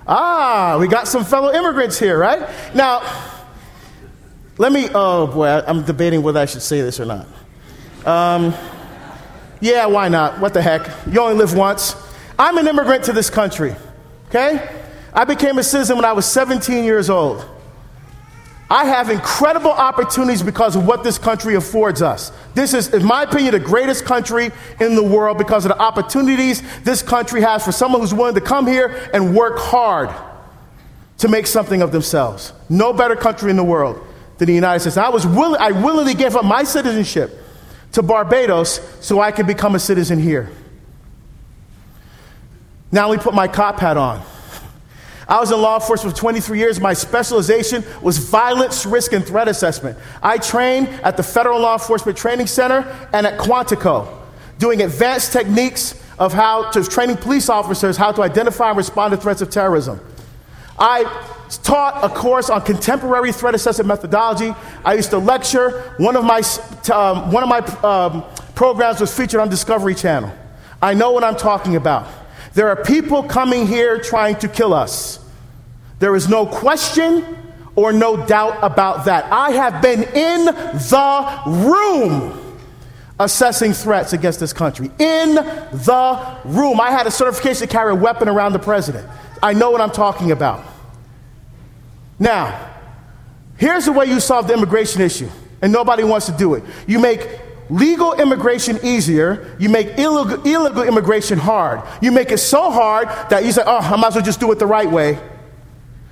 Ah, 0.08 0.78
we 0.80 0.88
got 0.88 1.08
some 1.08 1.26
fellow 1.26 1.52
immigrants 1.54 2.00
here, 2.00 2.18
right? 2.18 2.48
Now, 2.74 3.02
let 4.58 4.72
me, 4.72 4.88
oh 4.94 5.28
boy, 5.28 5.48
I'm 5.48 5.84
debating 5.84 6.24
whether 6.24 6.40
I 6.40 6.46
should 6.46 6.62
say 6.62 6.82
this 6.82 7.00
or 7.00 7.06
not. 7.06 7.28
Um, 8.06 8.54
yeah, 9.60 9.86
why 9.86 10.08
not? 10.08 10.40
What 10.40 10.54
the 10.54 10.62
heck? 10.62 10.90
You 11.12 11.22
only 11.22 11.36
live 11.36 11.54
once. 11.56 11.96
I'm 12.40 12.58
an 12.58 12.68
immigrant 12.68 13.04
to 13.06 13.14
this 13.14 13.30
country, 13.30 13.76
okay? 14.30 14.86
I 15.14 15.26
became 15.26 15.58
a 15.58 15.64
citizen 15.64 15.96
when 15.96 16.06
I 16.06 16.14
was 16.14 16.26
17 16.26 16.84
years 16.84 17.10
old. 17.10 17.46
I 18.70 18.86
have 18.86 19.10
incredible 19.10 19.72
opportunities 19.72 20.44
because 20.44 20.76
of 20.76 20.86
what 20.86 21.04
this 21.04 21.18
country 21.18 21.56
affords 21.56 22.02
us. 22.02 22.34
This 22.54 22.74
is, 22.74 22.94
in 22.94 23.06
my 23.06 23.24
opinion, 23.24 23.54
the 23.54 23.60
greatest 23.60 24.04
country 24.04 24.52
in 24.82 24.96
the 24.96 25.04
world 25.04 25.38
because 25.38 25.64
of 25.64 25.70
the 25.70 25.80
opportunities 25.80 26.62
this 26.84 27.02
country 27.02 27.42
has 27.42 27.64
for 27.64 27.72
someone 27.72 28.02
who's 28.02 28.14
willing 28.14 28.36
to 28.36 28.42
come 28.42 28.68
here 28.68 29.10
and 29.14 29.34
work 29.34 29.58
hard 29.58 30.10
to 31.20 31.30
make 31.30 31.48
something 31.48 31.82
of 31.82 31.94
themselves. 31.94 32.52
No 32.68 32.92
better 32.92 33.16
country 33.16 33.50
in 33.50 33.56
the 33.56 33.64
world 33.64 34.06
than 34.38 34.48
the 34.48 34.54
United 34.54 34.82
States. 34.82 34.98
I 34.98 35.10
was 35.10 35.26
willing, 35.26 35.62
I 35.62 35.72
willingly 35.72 36.14
gave 36.14 36.36
up 36.36 36.44
my 36.44 36.64
citizenship 36.64 37.40
to 37.94 38.04
Barbados 38.04 38.82
so 39.00 39.22
I 39.22 39.32
could 39.32 39.48
become 39.48 39.76
a 39.76 39.80
citizen 39.80 40.20
here. 40.20 40.50
Now 42.92 43.10
let 43.10 43.20
me 43.20 43.24
put 43.24 43.34
my 43.34 43.48
cop 43.48 43.80
hat 43.80 43.96
on. 43.96 44.22
I 45.28 45.40
was 45.40 45.52
in 45.52 45.62
law 45.62 45.76
enforcement 45.76 46.16
for 46.16 46.22
23 46.22 46.58
years. 46.58 46.80
My 46.80 46.94
specialization 46.94 47.84
was 48.02 48.18
violence, 48.18 48.86
risk, 48.86 49.12
and 49.12 49.26
threat 49.26 49.48
assessment. 49.48 49.98
I 50.24 50.38
trained 50.38 50.88
at 51.04 51.18
the 51.18 51.24
Federal 51.24 51.60
Law 51.60 51.74
Enforcement 51.74 52.18
Training 52.18 52.48
Center 52.48 52.88
and 53.12 53.28
at 53.28 53.38
Quantico, 53.38 54.08
doing 54.58 54.82
advanced 54.82 55.34
techniques 55.34 56.02
of 56.18 56.34
how 56.34 56.72
to 56.72 56.84
training 56.84 57.18
police 57.18 57.50
officers 57.50 57.98
how 57.98 58.12
to 58.12 58.22
identify 58.22 58.70
and 58.70 58.78
respond 58.78 59.12
to 59.12 59.18
threats 59.18 59.42
of 59.42 59.50
terrorism. 59.50 60.00
I 60.80 61.04
taught 61.64 62.04
a 62.04 62.10
course 62.10 62.50
on 62.50 62.62
contemporary 62.62 63.32
threat 63.32 63.56
assessment 63.56 63.88
methodology. 63.88 64.54
I 64.86 64.94
used 64.94 65.10
to 65.10 65.18
lecture. 65.18 65.94
One 65.98 66.16
of 66.16 66.24
my, 66.24 66.42
um, 66.94 67.32
one 67.32 67.44
of 67.44 67.50
my 67.50 67.60
um, 67.84 68.24
programs 68.56 69.02
was 69.02 69.16
featured 69.16 69.40
on 69.40 69.50
Discovery 69.50 69.96
Channel. 69.96 70.32
I 70.82 70.94
know 70.94 71.12
what 71.12 71.24
I'm 71.24 71.36
talking 71.36 71.76
about. 71.76 72.08
There 72.58 72.70
are 72.70 72.76
people 72.76 73.22
coming 73.22 73.68
here 73.68 74.00
trying 74.00 74.38
to 74.38 74.48
kill 74.48 74.74
us. 74.74 75.24
There 76.00 76.16
is 76.16 76.28
no 76.28 76.48
question 76.48 77.24
or 77.76 77.94
no 77.94 78.26
doubt 78.26 78.58
about 78.64 79.06
that. 79.06 79.32
I 79.32 79.52
have 79.52 79.80
been 79.80 80.02
in 80.02 80.46
the 80.46 81.42
room 81.46 82.58
assessing 83.20 83.74
threats 83.74 84.14
against 84.14 84.40
this 84.40 84.54
country. 84.54 84.90
In 84.98 85.36
the 85.36 86.38
room. 86.46 86.82
I 86.82 86.90
had 86.90 87.06
a 87.06 87.12
certification 87.12 87.68
to 87.68 87.72
carry 87.72 87.92
a 87.92 87.96
weapon 87.96 88.28
around 88.28 88.54
the 88.54 88.60
president. 88.60 89.08
I 89.44 89.54
know 89.54 89.70
what 89.70 89.80
I'm 89.80 89.92
talking 89.92 90.32
about. 90.32 90.66
Now, 92.18 92.74
here's 93.58 93.86
the 93.86 93.92
way 93.92 94.08
you 94.08 94.20
solve 94.20 94.48
the 94.48 94.56
immigration 94.56 95.02
issue, 95.02 95.30
and 95.62 95.72
nobody 95.72 96.04
wants 96.04 96.26
to 96.26 96.32
do 96.32 96.56
it. 96.56 96.64
You 96.88 96.98
make 96.98 97.30
legal 97.70 98.14
immigration 98.14 98.80
easier, 98.84 99.56
you 99.60 99.70
make 99.70 99.98
illegal, 99.98 100.42
illegal 100.44 100.84
immigration 100.84 101.38
hard. 101.38 101.82
You 102.02 102.12
make 102.12 102.32
it 102.32 102.38
so 102.38 102.72
hard 102.72 103.08
that 103.30 103.44
you 103.46 103.52
say, 103.52 103.64
oh, 103.66 103.78
I 103.78 103.96
might 103.96 104.08
as 104.08 104.16
well 104.16 104.24
just 104.24 104.40
do 104.40 104.52
it 104.52 104.60
the 104.60 104.66
right 104.66 104.90
way. 104.90 105.20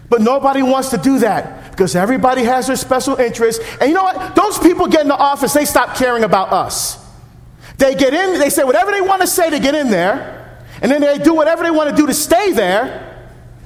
But 0.10 0.22
nobody 0.22 0.62
wants 0.62 0.90
to 0.90 0.98
do 0.98 1.20
that 1.20 1.72
because 1.72 1.96
everybody 1.96 2.44
has 2.44 2.68
their 2.68 2.76
special 2.76 3.16
interests. 3.16 3.64
And 3.82 3.90
you 3.90 3.96
know 3.96 4.04
what? 4.04 4.36
Those 4.36 4.60
people 4.60 4.88
get 4.88 5.02
in 5.02 5.08
the 5.08 5.18
office, 5.18 5.54
they 5.54 5.66
stop 5.66 5.96
caring 5.96 6.24
about 6.24 6.52
us. 6.52 7.04
They 7.78 7.96
get 7.96 8.14
in, 8.14 8.40
they 8.40 8.50
say 8.50 8.64
whatever 8.64 8.92
they 8.92 9.02
want 9.02 9.22
to 9.22 9.28
say 9.28 9.50
to 9.50 9.60
get 9.60 9.76
in 9.76 9.90
there, 9.90 10.62
and 10.82 10.92
then 10.92 11.02
they 11.02 11.18
do 11.18 11.34
whatever 11.34 11.64
they 11.64 11.72
want 11.72 11.90
to 11.90 11.96
do 11.96 12.08
to 12.08 12.14
stay 12.14 12.52
there. 12.52 13.12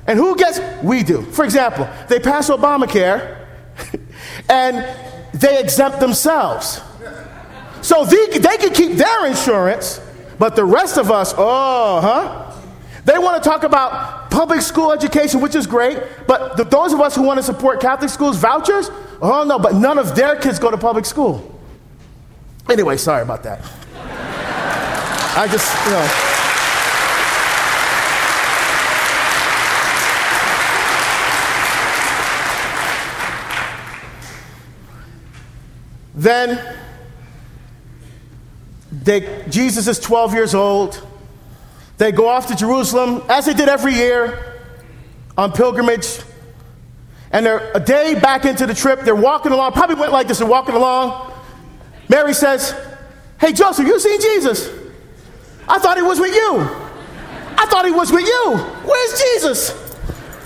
And 0.08 0.18
who 0.18 0.36
gets? 0.36 0.60
We 0.82 1.04
do. 1.04 1.22
For 1.22 1.46
example, 1.46 1.88
they 2.08 2.20
pass 2.20 2.50
Obamacare 2.50 3.46
and 4.50 4.78
they 5.34 5.60
exempt 5.60 6.00
themselves. 6.00 6.82
So 7.82 8.06
they, 8.06 8.38
they 8.38 8.58
can 8.58 8.74
keep 8.74 8.98
their 8.98 9.26
insurance, 9.26 10.02
but 10.38 10.56
the 10.56 10.66
rest 10.66 10.98
of 10.98 11.12
us, 11.12 11.34
oh, 11.38 12.02
huh? 12.02 12.46
They 13.06 13.18
want 13.18 13.42
to 13.42 13.50
talk 13.50 13.64
about 13.64 14.30
public 14.30 14.62
school 14.62 14.92
education, 14.92 15.42
which 15.42 15.56
is 15.56 15.66
great, 15.66 15.98
but 16.28 16.58
the, 16.58 16.64
those 16.64 16.94
of 16.94 17.02
us 17.02 17.16
who 17.16 17.24
want 17.24 17.38
to 17.38 17.44
support 17.44 17.82
Catholic 17.82 18.10
schools, 18.10 18.38
vouchers, 18.38 18.90
oh 19.22 19.44
no, 19.46 19.58
but 19.58 19.76
none 19.76 19.98
of 19.98 20.16
their 20.16 20.36
kids 20.36 20.60
go 20.60 20.70
to 20.70 20.78
public 20.78 21.06
school. 21.06 21.60
Anyway, 22.70 22.98
sorry 22.98 23.24
about 23.24 23.44
that. 23.44 23.62
I 25.36 25.48
just, 25.48 25.86
you 25.86 25.92
know. 25.92 26.36
Then 36.16 36.79
they, 38.92 39.46
Jesus 39.50 39.88
is 39.88 40.00
12 40.00 40.34
years 40.34 40.56
old. 40.56 41.06
They 41.98 42.12
go 42.12 42.28
off 42.28 42.48
to 42.48 42.56
Jerusalem, 42.56 43.24
as 43.30 43.46
they 43.46 43.54
did 43.54 43.70
every 43.70 43.94
year, 43.94 44.62
on 45.38 45.52
pilgrimage. 45.52 46.20
And 47.32 47.46
they're 47.46 47.72
a 47.74 47.80
day 47.80 48.20
back 48.20 48.46
into 48.46 48.66
the 48.66 48.74
trip. 48.74 49.02
They're 49.02 49.16
walking 49.16 49.52
along, 49.52 49.74
probably 49.74 49.96
went 49.96 50.12
like 50.12 50.28
this, 50.28 50.40
they're 50.40 50.48
walking 50.48 50.76
along. 50.76 51.34
Mary 52.08 52.34
says, 52.34 52.74
Hey, 53.40 53.54
Joseph, 53.54 53.88
you 53.88 54.00
seen 54.00 54.20
Jesus? 54.20 54.70
I 55.68 55.78
thought 55.80 55.98
he 55.98 56.04
was 56.04 56.20
with 56.20 56.34
you. 56.34 56.58
I 57.58 57.66
thought 57.70 57.86
he 57.86 57.92
was 57.92 58.12
with 58.12 58.26
you. 58.26 58.58
Where's 58.58 59.22
Jesus? 59.22 59.72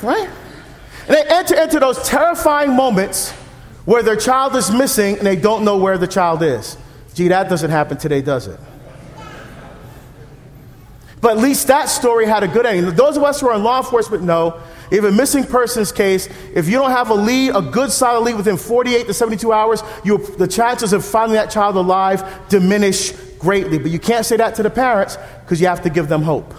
Right? 0.02 0.30
And 1.08 1.16
they 1.16 1.24
enter 1.28 1.56
into 1.62 1.80
those 1.80 2.02
terrifying 2.08 2.76
moments 2.76 3.32
where 3.86 4.04
their 4.04 4.16
child 4.16 4.56
is 4.56 4.72
missing 4.72 5.18
and 5.18 5.26
they 5.26 5.36
don't 5.36 5.64
know 5.64 5.78
where 5.78 5.98
the 5.98 6.08
child 6.08 6.44
is. 6.44 6.78
Gee, 7.14 7.28
that 7.28 7.50
doesn't 7.50 7.70
happen 7.70 7.98
today, 7.98 8.22
does 8.22 8.48
it? 8.48 8.60
But 11.22 11.38
at 11.38 11.44
least 11.44 11.68
that 11.68 11.88
story 11.88 12.26
had 12.26 12.44
a 12.44 12.50
good 12.50 12.66
ending. 12.66 12.96
Those 12.96 13.16
of 13.16 13.24
us 13.24 13.40
who 13.40 13.48
are 13.48 13.56
in 13.56 13.64
law 13.64 13.78
enforcement 13.78 14.24
know 14.24 14.60
if 14.92 15.04
a 15.04 15.12
missing 15.12 15.46
persons 15.46 15.92
case, 15.92 16.28
if 16.54 16.68
you 16.68 16.74
don't 16.74 16.92
have 16.92 17.10
a 17.10 17.14
lead, 17.14 17.56
a 17.56 17.62
good 17.62 17.92
solid 17.92 18.26
lead 18.26 18.36
within 18.36 18.58
48 18.58 19.08
to 19.08 19.14
72 19.14 19.52
hours, 19.54 19.82
you, 20.04 20.18
the 20.18 20.48
chances 20.48 20.92
of 20.92 21.06
finding 21.06 21.36
that 21.36 21.50
child 21.50 21.78
alive 21.78 22.24
diminish 22.50 23.12
greatly. 23.40 23.80
But 23.80 23.92
you 23.92 24.00
can't 24.00 24.26
say 24.26 24.38
that 24.38 24.56
to 24.56 24.64
the 24.64 24.70
parents 24.70 25.18
because 25.42 25.62
you 25.62 25.68
have 25.68 25.82
to 25.84 25.90
give 25.90 26.10
them 26.10 26.24
hope. 26.24 26.54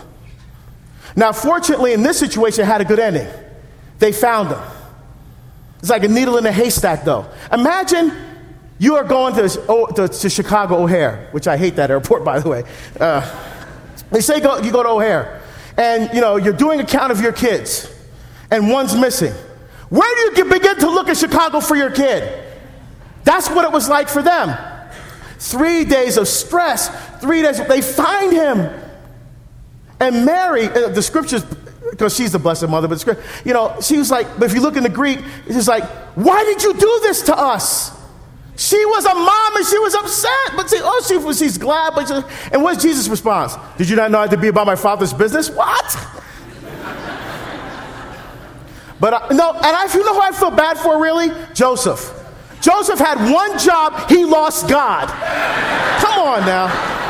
Now, 1.14 1.32
fortunately, 1.32 1.92
in 1.92 2.02
this 2.02 2.18
situation, 2.18 2.64
it 2.64 2.66
had 2.66 2.80
a 2.80 2.84
good 2.84 2.98
ending. 2.98 3.28
They 3.98 4.12
found 4.12 4.50
them. 4.50 4.62
It's 5.78 5.90
like 5.90 6.04
a 6.04 6.08
needle 6.08 6.38
in 6.38 6.46
a 6.46 6.52
haystack, 6.52 7.04
though. 7.04 7.26
Imagine 7.52 8.12
you 8.78 8.96
are 8.96 9.04
going 9.04 9.34
to, 9.34 9.64
oh, 9.68 9.86
to, 9.86 10.08
to, 10.08 10.28
Chicago 10.28 10.82
O'Hare, 10.82 11.28
which 11.30 11.46
I 11.46 11.56
hate 11.56 11.76
that 11.76 11.90
airport, 11.90 12.24
by 12.24 12.40
the 12.40 12.48
way. 12.48 12.64
Uh, 12.98 13.50
they 14.10 14.20
say 14.20 14.40
go, 14.40 14.58
you 14.58 14.72
go 14.72 14.82
to 14.82 14.90
O'Hare, 14.90 15.42
and 15.76 16.10
you 16.14 16.20
know 16.20 16.36
you're 16.36 16.52
doing 16.52 16.80
a 16.80 16.84
count 16.84 17.10
of 17.10 17.20
your 17.20 17.32
kids, 17.32 17.92
and 18.50 18.70
one's 18.70 18.96
missing. 18.96 19.32
Where 19.88 20.32
do 20.32 20.38
you 20.38 20.50
begin 20.50 20.76
to 20.78 20.90
look 20.90 21.08
at 21.08 21.16
Chicago 21.16 21.60
for 21.60 21.76
your 21.76 21.90
kid? 21.90 22.42
That's 23.24 23.48
what 23.48 23.64
it 23.64 23.72
was 23.72 23.88
like 23.88 24.08
for 24.08 24.22
them. 24.22 24.56
Three 25.38 25.84
days 25.84 26.16
of 26.16 26.28
stress. 26.28 26.88
Three 27.20 27.42
days. 27.42 27.64
They 27.66 27.80
find 27.80 28.32
him, 28.32 28.70
and 30.00 30.24
Mary. 30.24 30.66
Uh, 30.66 30.88
the 30.88 31.02
scriptures 31.02 31.44
because 31.90 32.14
she's 32.16 32.32
the 32.32 32.38
blessed 32.38 32.68
mother, 32.68 32.88
but 32.88 33.04
you 33.44 33.52
know, 33.52 33.76
she 33.80 33.98
was 33.98 34.10
like, 34.10 34.26
but 34.38 34.44
if 34.44 34.54
you 34.54 34.60
look 34.60 34.76
in 34.76 34.82
the 34.82 34.88
Greek, 34.88 35.20
it's 35.46 35.54
just 35.54 35.68
like, 35.68 35.84
why 36.16 36.42
did 36.44 36.62
you 36.62 36.72
do 36.74 36.98
this 37.02 37.22
to 37.22 37.38
us? 37.38 37.92
She 38.56 38.84
was 38.86 39.04
a 39.04 39.14
mom 39.14 39.56
and 39.56 39.66
she 39.66 39.78
was 39.78 39.94
upset, 39.94 40.56
but 40.56 40.70
see, 40.70 40.78
oh, 40.80 41.02
she, 41.06 41.18
she's 41.44 41.58
glad. 41.58 41.94
But 41.94 42.06
she, 42.06 42.14
and 42.52 42.62
what's 42.62 42.80
Jesus' 42.82 43.08
response? 43.08 43.56
Did 43.76 43.88
you 43.88 43.96
not 43.96 44.12
know 44.12 44.18
I 44.18 44.22
had 44.22 44.30
to 44.30 44.36
be 44.36 44.48
about 44.48 44.66
my 44.66 44.76
father's 44.76 45.12
business? 45.12 45.50
What? 45.50 45.84
but 49.00 49.12
uh, 49.12 49.26
no, 49.32 49.52
and 49.54 49.64
I, 49.64 49.88
you 49.92 50.04
know 50.04 50.14
who 50.14 50.20
I 50.20 50.30
feel 50.32 50.52
bad 50.52 50.78
for, 50.78 51.02
really? 51.02 51.30
Joseph. 51.52 52.12
Joseph 52.60 52.98
had 52.98 53.30
one 53.32 53.58
job, 53.58 54.08
he 54.08 54.24
lost 54.24 54.68
God. 54.68 55.08
Come 56.00 56.18
on 56.20 56.46
now. 56.46 57.02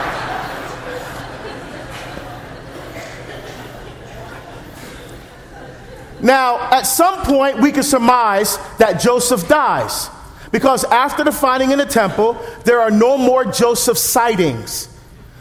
Now, 6.23 6.71
at 6.73 6.85
some 6.85 7.23
point, 7.23 7.61
we 7.61 7.71
can 7.71 7.83
surmise 7.83 8.57
that 8.79 8.99
Joseph 8.99 9.47
dies. 9.47 10.09
Because 10.55 10.85
after 10.85 11.25
the 11.25 11.33
finding 11.33 11.73
in 11.73 11.79
the 11.79 11.85
temple, 11.85 12.41
there 12.63 12.81
are 12.81 12.89
no 12.89 13.19
more 13.19 13.45
Joseph 13.45 13.99
sightings. 13.99 14.89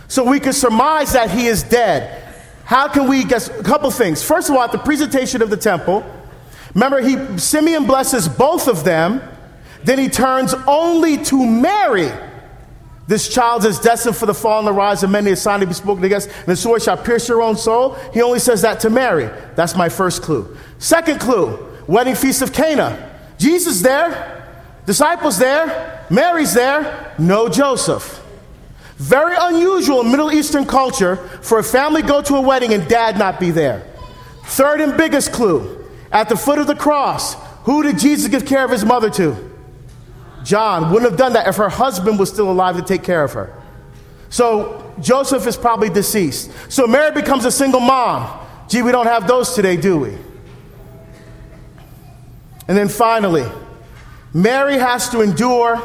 So 0.07 0.27
we 0.27 0.39
can 0.39 0.53
surmise 0.53 1.13
that 1.13 1.29
he 1.29 1.45
is 1.45 1.61
dead. 1.61 2.33
How 2.65 2.87
can 2.87 3.07
we 3.07 3.23
guess? 3.23 3.47
A 3.47 3.61
couple 3.61 3.91
things. 3.91 4.23
First 4.23 4.49
of 4.49 4.55
all, 4.55 4.63
at 4.63 4.71
the 4.71 4.79
presentation 4.79 5.43
of 5.43 5.51
the 5.51 5.55
temple, 5.55 6.03
remember, 6.73 6.99
he, 6.99 7.37
Simeon 7.37 7.85
blesses 7.85 8.27
both 8.27 8.67
of 8.67 8.83
them. 8.83 9.21
Then 9.83 9.99
he 9.99 10.09
turns 10.09 10.55
only 10.65 11.23
to 11.25 11.45
Mary. 11.45 12.11
This 13.05 13.31
child 13.31 13.65
is 13.65 13.77
destined 13.77 14.15
for 14.15 14.25
the 14.25 14.33
fall 14.33 14.57
and 14.57 14.67
the 14.67 14.73
rise 14.73 15.03
of 15.03 15.11
many, 15.11 15.29
a 15.29 15.35
sign 15.35 15.59
to 15.59 15.67
be 15.67 15.73
spoken 15.73 16.03
against, 16.05 16.27
and 16.27 16.47
the 16.47 16.55
sword 16.55 16.81
shall 16.81 16.97
pierce 16.97 17.29
your 17.29 17.43
own 17.43 17.55
soul. 17.55 17.93
He 18.15 18.23
only 18.23 18.39
says 18.39 18.63
that 18.63 18.79
to 18.79 18.89
Mary. 18.89 19.29
That's 19.55 19.75
my 19.75 19.89
first 19.89 20.23
clue. 20.23 20.57
Second 20.79 21.19
clue 21.19 21.69
wedding 21.85 22.15
feast 22.15 22.41
of 22.41 22.51
Cana. 22.51 23.11
Jesus 23.37 23.81
there, 23.81 24.42
Disciples 24.85 25.37
there, 25.37 26.05
Mary's 26.09 26.53
there, 26.53 27.15
no 27.17 27.47
Joseph. 27.47 28.21
Very 28.97 29.35
unusual 29.39 30.01
in 30.01 30.11
Middle 30.11 30.31
Eastern 30.31 30.65
culture 30.65 31.15
for 31.41 31.59
a 31.59 31.63
family 31.63 32.01
go 32.01 32.21
to 32.21 32.35
a 32.35 32.41
wedding 32.41 32.73
and 32.73 32.87
dad 32.87 33.17
not 33.17 33.39
be 33.39 33.51
there. 33.51 33.85
Third 34.45 34.81
and 34.81 34.97
biggest 34.97 35.31
clue 35.31 35.85
at 36.11 36.29
the 36.29 36.35
foot 36.35 36.59
of 36.59 36.67
the 36.67 36.75
cross, 36.75 37.35
who 37.63 37.83
did 37.83 37.97
Jesus 37.97 38.27
give 38.27 38.45
care 38.45 38.63
of 38.63 38.71
his 38.71 38.85
mother 38.85 39.09
to? 39.11 39.51
John 40.43 40.91
wouldn't 40.91 41.09
have 41.09 41.17
done 41.17 41.33
that 41.33 41.47
if 41.47 41.55
her 41.55 41.69
husband 41.69 42.19
was 42.19 42.29
still 42.29 42.51
alive 42.51 42.75
to 42.75 42.81
take 42.81 43.03
care 43.03 43.23
of 43.23 43.33
her. 43.33 43.53
So 44.29 44.93
Joseph 44.99 45.47
is 45.47 45.55
probably 45.55 45.89
deceased. 45.89 46.51
So 46.69 46.85
Mary 46.87 47.11
becomes 47.11 47.45
a 47.45 47.51
single 47.51 47.79
mom. 47.79 48.39
Gee, 48.67 48.81
we 48.81 48.91
don't 48.91 49.07
have 49.07 49.27
those 49.27 49.53
today, 49.53 49.77
do 49.77 49.97
we? 49.97 50.17
And 52.67 52.77
then 52.77 52.89
finally, 52.89 53.45
Mary 54.33 54.77
has 54.77 55.09
to 55.09 55.21
endure 55.21 55.77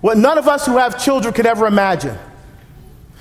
what 0.00 0.18
none 0.18 0.36
of 0.36 0.46
us 0.48 0.66
who 0.66 0.76
have 0.76 1.02
children 1.02 1.32
could 1.32 1.46
ever 1.46 1.66
imagine. 1.66 2.16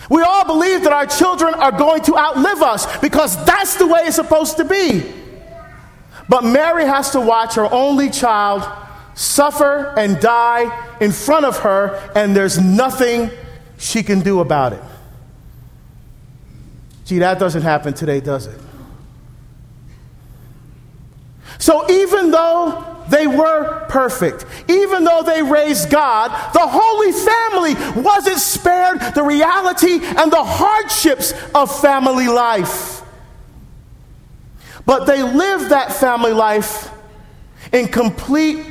We 0.10 0.22
all 0.22 0.46
believe 0.46 0.84
that 0.84 0.92
our 0.92 1.06
children 1.06 1.54
are 1.54 1.72
going 1.72 2.02
to 2.04 2.18
outlive 2.18 2.62
us 2.62 2.98
because 2.98 3.44
that's 3.46 3.76
the 3.76 3.88
way 3.88 4.02
it's 4.04 4.18
supposed 4.18 4.58
to 4.58 4.66
be. 4.66 5.04
But 6.28 6.44
Mary 6.44 6.84
has 6.86 7.12
to 7.12 7.22
watch 7.22 7.56
her 7.56 7.72
only 7.72 8.10
child 8.10 8.64
suffer 9.16 9.94
and 9.98 10.20
die 10.20 10.88
in 11.00 11.12
front 11.12 11.46
of 11.46 11.60
her, 11.60 12.12
and 12.16 12.36
there's 12.36 12.60
nothing 12.60 13.30
she 13.78 14.04
can 14.04 14.22
do 14.22 14.40
about 14.40 14.74
it. 14.74 14.82
Gee, 17.06 17.20
that 17.20 17.40
doesn't 17.40 17.62
happen 17.62 17.94
today, 17.94 18.20
does 18.20 18.48
it? 18.48 18.60
So 21.60 21.90
even 21.90 22.32
though 22.32 22.93
they 23.10 23.28
were 23.28 23.86
perfect. 23.90 24.46
Even 24.70 25.04
though 25.04 25.24
they 25.24 25.42
raised 25.42 25.90
God, 25.90 26.30
the 26.54 26.60
Holy 26.62 27.12
Family 27.12 28.02
wasn't 28.02 28.40
spared 28.40 29.00
the 29.16 29.24
reality 29.24 30.00
and 30.04 30.32
the 30.32 30.44
hardships 30.44 31.34
of 31.54 31.82
family 31.82 32.28
life. 32.28 33.02
But 34.86 35.06
they 35.06 35.24
lived 35.24 35.70
that 35.70 35.94
family 35.94 36.34
life 36.34 36.90
in 37.72 37.88
complete 37.88 38.66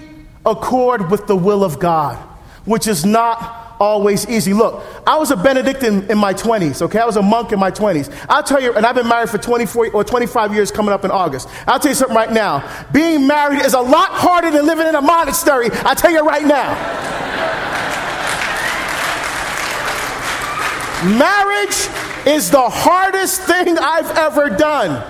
accord 0.45 1.11
with 1.11 1.27
the 1.27 1.37
will 1.37 1.65
of 1.65 1.79
God, 1.79 2.17
which 2.65 2.87
is 2.87 3.05
not 3.05 3.62
always 3.83 4.29
easy. 4.29 4.55
Look, 4.55 4.81
I 5.07 5.17
was 5.19 5.33
a 5.33 5.37
Benedictine 5.37 6.09
in 6.09 6.17
my 6.17 6.33
20s, 6.33 6.83
okay? 6.83 7.01
I 7.01 7.05
was 7.05 7.17
a 7.17 7.23
monk 7.23 7.51
in 7.51 7.59
my 7.59 7.71
20s. 7.71 8.15
I'll 8.29 8.43
tell 8.43 8.63
you, 8.63 8.73
and 8.75 8.87
I've 8.87 8.95
been 8.95 9.09
married 9.09 9.29
for 9.29 9.39
24 9.39 9.91
or 9.91 10.05
25 10.05 10.55
years 10.55 10.71
coming 10.71 10.93
up 10.93 11.05
in 11.05 11.11
August. 11.11 11.49
I'll 11.67 11.81
tell 11.81 11.91
you 11.91 11.97
something 11.97 12.17
right 12.17 12.31
now. 12.31 12.63
Being 12.93 13.27
married 13.27 13.61
is 13.61 13.75
a 13.75 13.81
lot 13.81 14.11
harder 14.11 14.53
than 14.53 14.67
living 14.67 14.87
in 14.87 14.95
a 14.95 15.03
monastery. 15.03 15.69
I'll 15.73 15.97
tell 15.97 16.13
you 16.13 16.25
right 16.25 16.47
now. 16.47 16.71
Marriage 21.19 21.89
is 22.25 22.53
the 22.53 22.69
hardest 22.69 23.43
thing 23.43 23.77
I've 23.77 24.17
ever 24.17 24.49
done, 24.49 25.05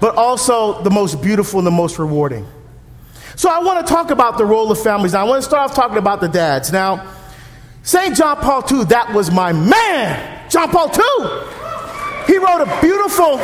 but 0.00 0.16
also 0.16 0.82
the 0.82 0.90
most 0.90 1.22
beautiful 1.22 1.60
and 1.60 1.66
the 1.66 1.70
most 1.70 2.00
rewarding. 2.00 2.44
So 3.36 3.48
I 3.48 3.60
want 3.60 3.86
to 3.86 3.92
talk 3.92 4.10
about 4.10 4.38
the 4.38 4.44
role 4.44 4.72
of 4.72 4.82
families. 4.82 5.12
Now, 5.12 5.20
I 5.20 5.28
want 5.28 5.42
to 5.42 5.48
start 5.48 5.70
off 5.70 5.76
talking 5.76 5.98
about 5.98 6.20
the 6.20 6.28
dads. 6.28 6.72
Now, 6.72 7.15
St. 7.86 8.16
John 8.16 8.38
Paul 8.38 8.64
II, 8.68 8.86
that 8.86 9.12
was 9.14 9.30
my 9.30 9.52
man. 9.52 10.50
John 10.50 10.70
Paul 10.70 10.88
II. 10.88 12.26
He 12.26 12.36
wrote 12.36 12.60
a 12.60 12.78
beautiful, 12.80 13.38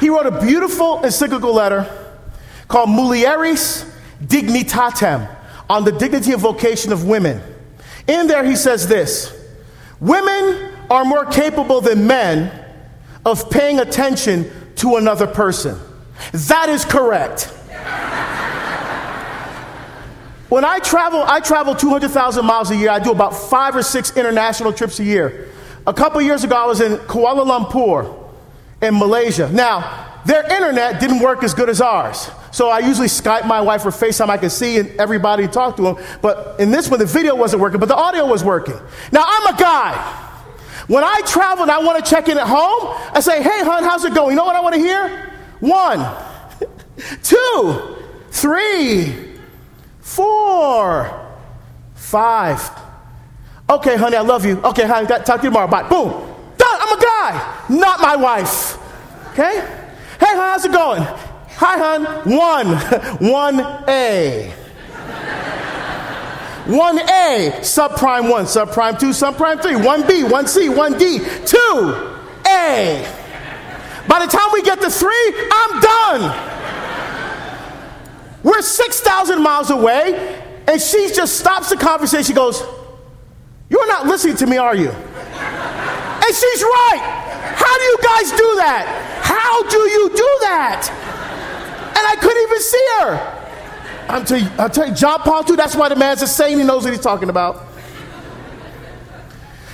he 0.00 0.08
wrote 0.08 0.24
a 0.24 0.40
beautiful 0.40 1.04
encyclical 1.04 1.52
letter 1.52 1.86
called 2.68 2.88
Mulieris 2.88 3.86
Dignitatem 4.24 5.28
on 5.68 5.84
the 5.84 5.92
dignity 5.92 6.32
and 6.32 6.40
vocation 6.40 6.90
of 6.90 7.04
women. 7.04 7.42
In 8.06 8.28
there, 8.28 8.46
he 8.46 8.56
says 8.56 8.88
this 8.88 9.38
Women 10.00 10.72
are 10.90 11.04
more 11.04 11.26
capable 11.26 11.82
than 11.82 12.06
men 12.06 12.50
of 13.26 13.50
paying 13.50 13.78
attention 13.78 14.50
to 14.76 14.96
another 14.96 15.26
person. 15.26 15.78
That 16.32 16.70
is 16.70 16.86
correct. 16.86 17.52
When 20.52 20.66
I 20.66 20.80
travel, 20.80 21.22
I 21.22 21.40
travel 21.40 21.74
200,000 21.74 22.44
miles 22.44 22.70
a 22.70 22.76
year. 22.76 22.90
I 22.90 22.98
do 22.98 23.10
about 23.10 23.34
five 23.34 23.74
or 23.74 23.82
six 23.82 24.14
international 24.14 24.70
trips 24.70 25.00
a 25.00 25.02
year. 25.02 25.48
A 25.86 25.94
couple 25.94 26.20
years 26.20 26.44
ago, 26.44 26.54
I 26.54 26.66
was 26.66 26.82
in 26.82 26.98
Kuala 27.08 27.46
Lumpur 27.46 28.28
in 28.82 28.98
Malaysia. 28.98 29.48
Now, 29.50 30.20
their 30.26 30.42
internet 30.42 31.00
didn't 31.00 31.20
work 31.20 31.42
as 31.42 31.54
good 31.54 31.70
as 31.70 31.80
ours. 31.80 32.30
So 32.50 32.68
I 32.68 32.80
usually 32.80 33.06
Skype 33.06 33.46
my 33.46 33.62
wife 33.62 33.86
or 33.86 33.88
FaceTime. 33.88 34.28
I 34.28 34.36
could 34.36 34.52
see 34.52 34.76
and 34.76 34.90
everybody 35.00 35.48
talk 35.48 35.76
to 35.76 35.82
them. 35.82 35.96
But 36.20 36.60
in 36.60 36.70
this 36.70 36.90
one, 36.90 36.98
the 36.98 37.06
video 37.06 37.34
wasn't 37.34 37.62
working, 37.62 37.80
but 37.80 37.88
the 37.88 37.96
audio 37.96 38.26
was 38.26 38.44
working. 38.44 38.78
Now, 39.10 39.24
I'm 39.26 39.54
a 39.54 39.58
guy. 39.58 39.94
When 40.86 41.02
I 41.02 41.22
travel 41.24 41.62
and 41.62 41.70
I 41.70 41.78
want 41.78 42.04
to 42.04 42.10
check 42.10 42.28
in 42.28 42.36
at 42.36 42.46
home, 42.46 42.94
I 43.14 43.20
say, 43.20 43.42
hey, 43.42 43.64
hon, 43.64 43.84
how's 43.84 44.04
it 44.04 44.12
going? 44.12 44.32
You 44.32 44.36
know 44.36 44.44
what 44.44 44.56
I 44.56 44.60
want 44.60 44.74
to 44.74 44.80
hear? 44.82 45.32
One, 45.60 46.14
two, 47.22 47.96
three, 48.30 49.31
four, 50.14 51.34
five. 51.94 52.70
Okay, 53.68 53.96
honey, 53.96 54.16
I 54.16 54.20
love 54.20 54.44
you. 54.44 54.60
Okay, 54.62 54.86
honey, 54.86 55.06
talk 55.06 55.24
to 55.24 55.32
you 55.34 55.50
tomorrow. 55.50 55.68
Bye. 55.68 55.88
Boom. 55.88 56.10
Done. 56.58 56.78
I'm 56.80 56.98
a 56.98 57.00
guy, 57.00 57.66
not 57.70 58.00
my 58.00 58.16
wife. 58.16 58.76
Okay? 59.32 59.60
Hey, 60.20 60.34
how's 60.36 60.64
it 60.64 60.72
going? 60.72 61.02
Hi, 61.02 61.78
hon. 61.78 62.04
One. 62.30 62.66
One 63.30 63.84
A. 63.88 64.52
One 66.66 67.00
A, 67.00 67.50
subprime 67.62 68.30
one, 68.30 68.44
subprime 68.44 68.96
two, 68.96 69.10
subprime 69.10 69.60
three, 69.60 69.74
one 69.74 70.06
B, 70.06 70.22
one 70.22 70.46
C, 70.46 70.68
one 70.68 70.96
D, 70.96 71.18
two 71.44 72.12
A. 72.46 73.04
By 74.06 74.24
the 74.24 74.30
time 74.30 74.48
we 74.52 74.62
get 74.62 74.80
to 74.80 74.88
three, 74.88 75.34
I'm 75.50 75.80
done. 75.80 76.61
We're 78.42 78.62
6,000 78.62 79.42
miles 79.42 79.70
away, 79.70 80.42
and 80.66 80.80
she 80.80 81.12
just 81.14 81.38
stops 81.38 81.70
the 81.70 81.76
conversation. 81.76 82.24
She 82.24 82.32
goes, 82.32 82.62
You're 83.70 83.86
not 83.88 84.06
listening 84.06 84.36
to 84.36 84.46
me, 84.46 84.56
are 84.56 84.74
you? 84.74 84.90
And 84.90 86.34
she's 86.34 86.62
right. 86.62 87.00
How 87.54 87.78
do 87.78 87.84
you 87.84 87.98
guys 88.02 88.30
do 88.30 88.56
that? 88.56 89.20
How 89.22 89.62
do 89.68 89.78
you 89.78 90.08
do 90.08 90.38
that? 90.40 90.88
And 91.88 92.06
I 92.06 92.16
couldn't 92.20 92.42
even 92.42 92.60
see 92.60 92.86
her. 93.00 93.38
I'm 94.08 94.24
tell 94.24 94.38
you, 94.38 94.48
I'll 94.58 94.70
tell 94.70 94.88
you, 94.88 94.94
John 94.94 95.20
Paul 95.20 95.44
II, 95.48 95.56
that's 95.56 95.76
why 95.76 95.88
the 95.88 95.96
man's 95.96 96.22
a 96.22 96.26
saint. 96.26 96.60
He 96.60 96.66
knows 96.66 96.84
what 96.84 96.92
he's 96.92 97.02
talking 97.02 97.28
about. 97.28 97.66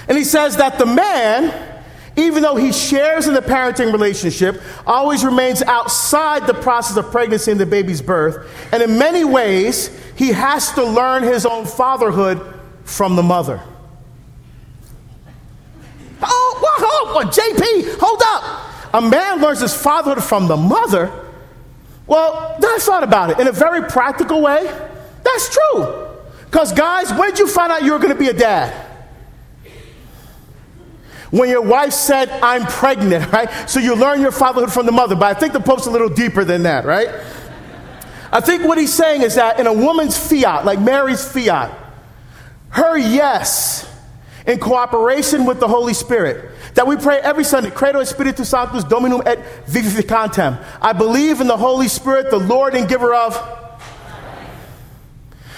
And 0.09 0.17
he 0.17 0.25
says 0.25 0.57
that 0.57 0.79
the 0.79 0.87
man 0.87 1.78
even 2.19 2.43
though 2.43 2.57
he 2.57 2.73
shares 2.73 3.29
in 3.29 3.35
the 3.35 3.41
parenting 3.41 3.93
relationship, 3.93 4.61
always 4.87 5.25
remains 5.25 5.63
outside 5.63 6.47
the 6.47 6.55
process 6.55 6.97
of 6.97 7.11
pregnancy 7.11 7.53
and 7.53 7.61
the 7.61 7.67
baby's 7.67 8.03
birth. 8.03 8.51
And 8.73 8.83
in 8.83 8.99
many 8.99 9.25
ways, 9.25 9.89
he 10.17 10.33
has 10.33 10.73
to 10.73 10.85
learn 10.85 11.23
his 11.23 11.47
own 11.47 11.65
fatherhood 11.65 12.61
from 12.85 13.15
the 13.15 13.23
mother. 13.23 13.63
Oh, 16.21 17.15
whoa, 17.15 17.23
JP, 17.25 17.99
hold 18.01 18.23
up. 18.25 18.95
A 18.95 19.01
man 19.01 19.41
learns 19.41 19.61
his 19.61 19.75
fatherhood 19.75 20.25
from 20.25 20.49
the 20.49 20.57
mother. 20.57 21.13
Well, 22.07 22.57
then 22.59 22.71
I 22.71 22.79
thought 22.81 23.05
about 23.05 23.31
it 23.31 23.39
in 23.39 23.47
a 23.47 23.53
very 23.53 23.83
practical 23.89 24.43
way. 24.43 24.65
That's 25.23 25.55
true. 25.55 26.09
Because, 26.47 26.73
guys, 26.73 27.13
when 27.13 27.31
did 27.31 27.39
you 27.39 27.47
find 27.47 27.71
out 27.71 27.83
you 27.83 27.93
were 27.93 27.99
going 27.99 28.13
to 28.13 28.19
be 28.19 28.29
a 28.29 28.33
dad? 28.33 28.88
When 31.31 31.49
your 31.49 31.62
wife 31.62 31.93
said, 31.93 32.31
I'm 32.31 32.64
pregnant, 32.67 33.33
right? 33.33 33.51
So 33.69 33.81
you 33.81 33.95
learn 33.95 34.21
your 34.21 34.33
fatherhood 34.33 34.73
from 34.73 34.87
the 34.87 34.93
mother. 34.93 35.14
But 35.14 35.37
I 35.37 35.38
think 35.38 35.53
the 35.53 35.61
Pope's 35.61 35.87
a 35.87 35.91
little 35.91 36.09
deeper 36.09 36.45
than 36.45 36.62
that, 36.62 36.85
right? 36.85 37.09
I 38.31 38.41
think 38.41 38.64
what 38.64 38.79
he's 38.79 38.93
saying 38.93 39.23
is 39.23 39.37
that 39.37 39.59
in 39.59 39.67
a 39.67 39.73
woman's 39.73 40.17
fiat, 40.19 40.64
like 40.64 40.79
Mary's 40.79 41.27
fiat, 41.27 41.73
her 42.71 42.97
yes, 42.97 43.91
in 44.47 44.59
cooperation 44.59 45.45
with 45.45 45.61
the 45.61 45.69
Holy 45.69 45.95
Spirit, 45.95 46.51
that 46.75 46.87
we 46.87 46.97
pray 46.97 47.19
every 47.19 47.45
Sunday, 47.45 47.71
Credo 47.71 48.05
Spiritus 48.05 48.51
Sanctus 48.51 48.85
Dominum 48.85 49.23
et 49.25 49.67
Vivificantem. 49.67 50.62
I 50.81 50.93
believe 50.93 51.41
in 51.41 51.47
the 51.47 51.57
Holy 51.57 51.88
Spirit, 51.88 52.31
the 52.31 52.38
Lord 52.38 52.75
and 52.75 52.88
giver 52.88 53.14
of. 53.14 53.57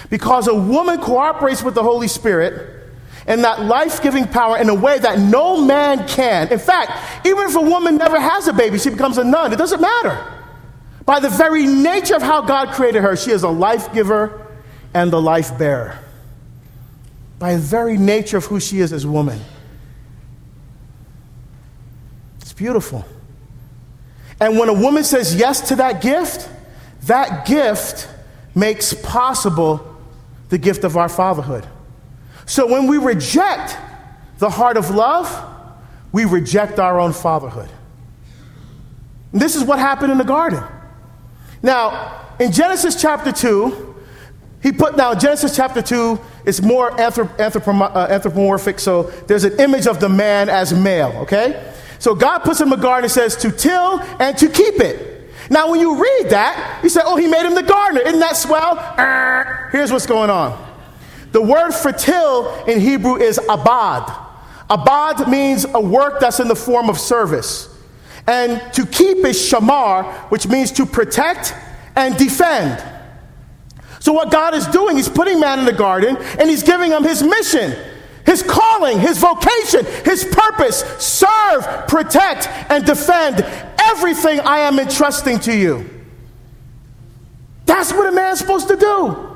Because 0.09 0.47
a 0.47 0.55
woman 0.55 0.99
cooperates 0.99 1.63
with 1.63 1.75
the 1.75 1.83
Holy 1.83 2.07
Spirit, 2.07 2.80
and 3.27 3.43
that 3.43 3.61
life 3.61 4.01
giving 4.01 4.27
power 4.27 4.57
in 4.57 4.69
a 4.69 4.75
way 4.75 4.99
that 4.99 5.19
no 5.19 5.63
man 5.63 6.07
can. 6.07 6.51
In 6.51 6.59
fact, 6.59 7.25
even 7.25 7.47
if 7.47 7.55
a 7.55 7.61
woman 7.61 7.97
never 7.97 8.19
has 8.19 8.47
a 8.47 8.53
baby, 8.53 8.79
she 8.79 8.89
becomes 8.89 9.17
a 9.17 9.23
nun. 9.23 9.53
It 9.53 9.57
doesn't 9.57 9.81
matter. 9.81 10.41
By 11.05 11.19
the 11.19 11.29
very 11.29 11.65
nature 11.65 12.15
of 12.15 12.21
how 12.21 12.41
God 12.41 12.69
created 12.73 13.01
her, 13.01 13.15
she 13.15 13.31
is 13.31 13.43
a 13.43 13.49
life 13.49 13.93
giver 13.93 14.47
and 14.93 15.11
the 15.11 15.21
life 15.21 15.57
bearer. 15.57 15.99
By 17.39 17.55
the 17.55 17.61
very 17.61 17.97
nature 17.97 18.37
of 18.37 18.45
who 18.45 18.59
she 18.59 18.79
is 18.79 18.93
as 18.93 19.05
woman. 19.05 19.39
It's 22.39 22.53
beautiful. 22.53 23.05
And 24.39 24.57
when 24.57 24.69
a 24.69 24.73
woman 24.73 25.03
says 25.03 25.35
yes 25.35 25.69
to 25.69 25.75
that 25.77 26.01
gift, 26.01 26.49
that 27.03 27.45
gift 27.45 28.07
makes 28.55 28.93
possible 28.93 29.87
the 30.49 30.57
gift 30.57 30.83
of 30.83 30.97
our 30.97 31.09
fatherhood. 31.09 31.65
So 32.51 32.67
when 32.67 32.85
we 32.85 32.97
reject 32.97 33.77
the 34.39 34.49
heart 34.49 34.75
of 34.75 34.89
love, 34.89 35.31
we 36.11 36.25
reject 36.25 36.79
our 36.79 36.99
own 36.99 37.13
fatherhood. 37.13 37.69
And 39.31 39.41
this 39.41 39.55
is 39.55 39.63
what 39.63 39.79
happened 39.79 40.11
in 40.11 40.17
the 40.17 40.25
garden. 40.25 40.61
Now, 41.63 42.27
in 42.41 42.51
Genesis 42.51 43.01
chapter 43.01 43.31
2, 43.31 43.95
he 44.61 44.73
put 44.73 44.97
now 44.97 45.15
Genesis 45.15 45.55
chapter 45.55 45.81
2 45.81 46.19
is 46.43 46.61
more 46.61 46.91
anthrop- 46.97 47.95
uh, 47.95 48.07
anthropomorphic, 48.09 48.79
so 48.79 49.03
there's 49.27 49.45
an 49.45 49.57
image 49.57 49.87
of 49.87 50.01
the 50.01 50.09
man 50.09 50.49
as 50.49 50.73
male, 50.73 51.13
okay? 51.19 51.73
So 51.99 52.13
God 52.13 52.39
puts 52.39 52.59
him 52.59 52.73
in 52.73 52.79
the 52.79 52.83
garden 52.83 53.05
and 53.05 53.11
says 53.13 53.37
to 53.37 53.51
till 53.53 54.01
and 54.19 54.37
to 54.39 54.49
keep 54.49 54.81
it. 54.81 55.29
Now, 55.49 55.71
when 55.71 55.79
you 55.79 55.95
read 55.95 56.31
that, 56.31 56.81
you 56.83 56.89
say, 56.89 56.99
oh, 57.01 57.15
he 57.15 57.27
made 57.27 57.45
him 57.45 57.55
the 57.55 57.63
gardener. 57.63 58.01
Isn't 58.01 58.19
that 58.19 58.35
swell? 58.35 58.75
Here's 59.71 59.89
what's 59.89 60.05
going 60.05 60.29
on. 60.29 60.70
The 61.31 61.41
word 61.41 61.71
for 61.71 61.91
till 61.91 62.53
in 62.65 62.79
Hebrew 62.79 63.17
is 63.17 63.39
abad. 63.49 64.11
Abad 64.69 65.29
means 65.29 65.65
a 65.65 65.81
work 65.81 66.19
that's 66.19 66.39
in 66.39 66.47
the 66.47 66.55
form 66.55 66.89
of 66.89 66.97
service. 66.97 67.67
And 68.27 68.61
to 68.73 68.85
keep 68.85 69.17
is 69.25 69.37
shamar, 69.37 70.11
which 70.29 70.47
means 70.47 70.71
to 70.73 70.85
protect 70.85 71.53
and 71.95 72.15
defend. 72.17 72.83
So, 73.99 74.13
what 74.13 74.31
God 74.31 74.55
is 74.55 74.65
doing, 74.67 74.97
He's 74.97 75.09
putting 75.09 75.39
man 75.39 75.59
in 75.59 75.65
the 75.65 75.73
garden 75.73 76.17
and 76.39 76.49
He's 76.49 76.63
giving 76.63 76.91
him 76.91 77.03
his 77.03 77.21
mission, 77.21 77.75
his 78.25 78.43
calling, 78.43 78.99
his 78.99 79.17
vocation, 79.17 79.85
his 80.05 80.25
purpose 80.25 80.83
serve, 80.97 81.87
protect, 81.87 82.47
and 82.71 82.85
defend 82.85 83.45
everything 83.79 84.39
I 84.39 84.59
am 84.59 84.79
entrusting 84.79 85.39
to 85.41 85.55
you. 85.55 85.89
That's 87.65 87.91
what 87.93 88.07
a 88.07 88.11
man's 88.11 88.39
supposed 88.39 88.67
to 88.69 88.75
do, 88.75 89.30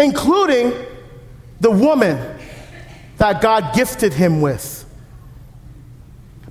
including 0.00 0.72
the 1.60 1.70
woman 1.70 2.38
that 3.18 3.40
God 3.40 3.74
gifted 3.74 4.12
him 4.14 4.40
with. 4.40 4.84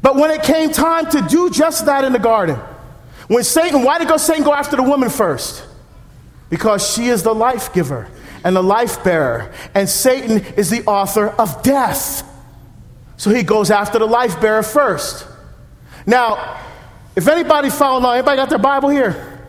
But 0.01 0.15
when 0.15 0.31
it 0.31 0.43
came 0.43 0.71
time 0.71 1.09
to 1.11 1.21
do 1.23 1.49
just 1.49 1.85
that 1.87 2.03
in 2.03 2.13
the 2.13 2.19
garden, 2.19 2.57
when 3.27 3.43
Satan, 3.43 3.83
why 3.83 3.99
did 3.99 4.07
go 4.07 4.17
Satan 4.17 4.43
go 4.43 4.53
after 4.53 4.75
the 4.75 4.83
woman 4.83 5.09
first? 5.09 5.65
Because 6.49 6.93
she 6.93 7.07
is 7.07 7.23
the 7.23 7.33
life 7.33 7.73
giver 7.73 8.07
and 8.43 8.55
the 8.55 8.63
life 8.63 9.03
bearer, 9.03 9.51
and 9.75 9.89
Satan 9.89 10.39
is 10.55 10.69
the 10.69 10.83
author 10.85 11.27
of 11.27 11.61
death. 11.61 12.23
So 13.17 13.29
he 13.29 13.43
goes 13.43 13.69
after 13.69 13.99
the 13.99 14.05
life 14.05 14.39
bearer 14.39 14.63
first. 14.63 15.27
Now, 16.05 16.57
if 17.15 17.27
anybody 17.27 17.69
following 17.69 18.03
along, 18.03 18.17
anybody 18.17 18.37
got 18.37 18.49
their 18.49 18.59
Bible 18.59 18.89
here? 18.89 19.39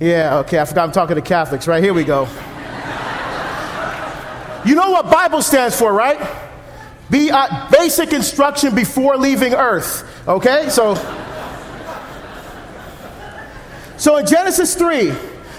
Yeah, 0.00 0.38
okay, 0.38 0.58
I 0.58 0.64
forgot 0.64 0.84
I'm 0.84 0.92
talking 0.92 1.14
to 1.14 1.22
Catholics, 1.22 1.68
right? 1.68 1.82
Here 1.82 1.94
we 1.94 2.04
go. 2.04 2.26
You 4.68 4.74
know 4.74 4.90
what 4.90 5.10
Bible 5.10 5.42
stands 5.42 5.78
for, 5.78 5.92
right? 5.92 6.20
Be 7.10 7.30
uh, 7.30 7.70
basic 7.70 8.12
instruction 8.12 8.74
before 8.74 9.16
leaving 9.16 9.54
earth. 9.54 10.04
Okay? 10.28 10.68
So 10.68 10.94
So 13.98 14.16
in 14.16 14.26
Genesis 14.26 14.76
3, 14.76 15.12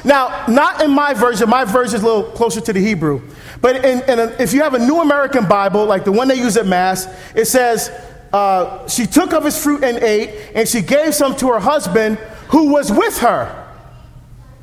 now 0.06 0.46
not 0.48 0.82
in 0.82 0.92
my 0.92 1.14
version, 1.14 1.50
my 1.50 1.66
version 1.66 1.98
is 1.98 2.04
a 2.04 2.06
little 2.06 2.24
closer 2.24 2.62
to 2.62 2.72
the 2.72 2.80
Hebrew. 2.80 3.22
But 3.62 3.84
in, 3.84 4.02
in 4.10 4.20
a, 4.20 4.28
if 4.40 4.54
you 4.54 4.62
have 4.62 4.74
a 4.74 4.80
New 4.80 5.02
American 5.02 5.46
Bible, 5.46 5.86
like 5.86 6.06
the 6.06 6.12
one 6.14 6.30
they 6.30 6.36
use 6.36 6.56
at 6.56 6.66
Mass, 6.66 7.06
it 7.36 7.46
says, 7.46 7.90
uh, 8.32 8.88
She 8.88 9.06
took 9.06 9.34
of 9.34 9.44
his 9.44 9.62
fruit 9.62 9.84
and 9.84 9.98
ate, 9.98 10.54
and 10.56 10.68
she 10.68 10.82
gave 10.82 11.14
some 11.14 11.36
to 11.36 11.50
her 11.50 11.60
husband 11.60 12.18
who 12.48 12.72
was 12.72 12.90
with 12.90 13.18
her. 13.20 13.68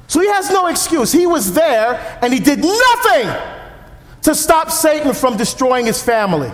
So 0.06 0.20
he 0.20 0.28
has 0.28 0.50
no 0.50 0.68
excuse. 0.68 1.12
He 1.12 1.26
was 1.26 1.52
there, 1.52 2.18
and 2.22 2.32
he 2.32 2.40
did 2.40 2.60
nothing 2.60 3.55
to 4.26 4.34
stop 4.34 4.72
Satan 4.72 5.14
from 5.14 5.36
destroying 5.36 5.86
his 5.86 6.02
family. 6.02 6.50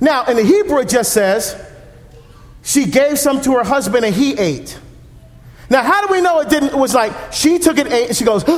Now, 0.00 0.24
in 0.24 0.36
the 0.36 0.42
Hebrew, 0.42 0.78
it 0.78 0.88
just 0.88 1.12
says, 1.12 1.54
she 2.62 2.86
gave 2.86 3.18
some 3.18 3.42
to 3.42 3.52
her 3.56 3.64
husband 3.64 4.06
and 4.06 4.14
he 4.14 4.32
ate. 4.38 4.78
Now, 5.68 5.82
how 5.82 6.06
do 6.06 6.10
we 6.10 6.22
know 6.22 6.40
it 6.40 6.48
didn't? 6.48 6.70
It 6.70 6.78
was 6.78 6.94
like 6.94 7.12
she 7.30 7.58
took 7.58 7.76
it, 7.76 7.92
ate, 7.92 8.08
and 8.08 8.16
she 8.16 8.24
goes, 8.24 8.42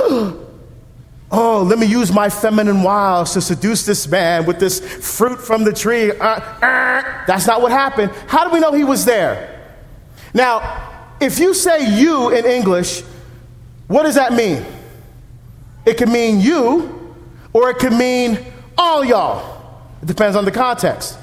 Oh, 1.32 1.62
let 1.62 1.78
me 1.80 1.86
use 1.86 2.12
my 2.12 2.28
feminine 2.28 2.84
wiles 2.84 3.32
to 3.34 3.40
seduce 3.40 3.84
this 3.84 4.06
man 4.06 4.46
with 4.46 4.60
this 4.60 4.78
fruit 4.80 5.40
from 5.40 5.64
the 5.64 5.72
tree. 5.72 6.12
Uh, 6.12 6.24
uh. 6.24 7.24
That's 7.26 7.48
not 7.48 7.62
what 7.62 7.72
happened. 7.72 8.12
How 8.28 8.44
do 8.44 8.52
we 8.52 8.60
know 8.60 8.72
he 8.72 8.84
was 8.84 9.04
there? 9.04 9.74
Now, 10.34 11.16
if 11.20 11.40
you 11.40 11.52
say 11.52 11.98
you 12.00 12.30
in 12.30 12.46
English, 12.46 13.02
what 13.88 14.04
does 14.04 14.14
that 14.14 14.32
mean? 14.32 14.64
It 15.84 15.96
can 15.96 16.12
mean 16.12 16.40
you, 16.40 16.99
or 17.52 17.70
it 17.70 17.78
can 17.78 17.96
mean 17.96 18.38
all 18.76 19.04
y'all. 19.04 19.60
It 20.02 20.06
depends 20.06 20.36
on 20.36 20.44
the 20.44 20.50
context. 20.50 21.18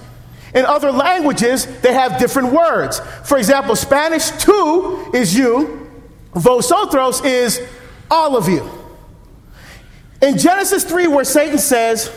In 0.54 0.66
other 0.66 0.92
languages, 0.92 1.66
they 1.82 1.94
have 1.94 2.20
different 2.20 2.54
words. 2.54 3.00
For 3.24 3.38
example, 3.38 3.76
Spanish, 3.76 4.32
tú 4.32 5.14
is 5.14 5.36
you, 5.36 5.90
vosotros 6.34 7.24
is 7.24 7.62
all 8.10 8.38
of 8.38 8.48
you. 8.48 8.70
In 10.22 10.38
Genesis 10.38 10.84
3, 10.84 11.08
where 11.08 11.26
Satan 11.26 11.58
says, 11.58 12.12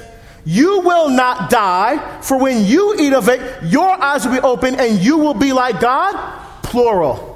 You 0.44 0.80
will 0.80 1.10
not 1.10 1.50
die, 1.50 2.20
for 2.22 2.38
when 2.38 2.64
you 2.64 2.96
eat 2.98 3.12
of 3.12 3.28
it, 3.28 3.64
your 3.64 3.90
eyes 3.90 4.24
will 4.24 4.32
be 4.32 4.40
open 4.40 4.76
and 4.76 4.98
you 4.98 5.18
will 5.18 5.34
be 5.34 5.52
like 5.52 5.80
God, 5.80 6.14
plural 6.62 7.30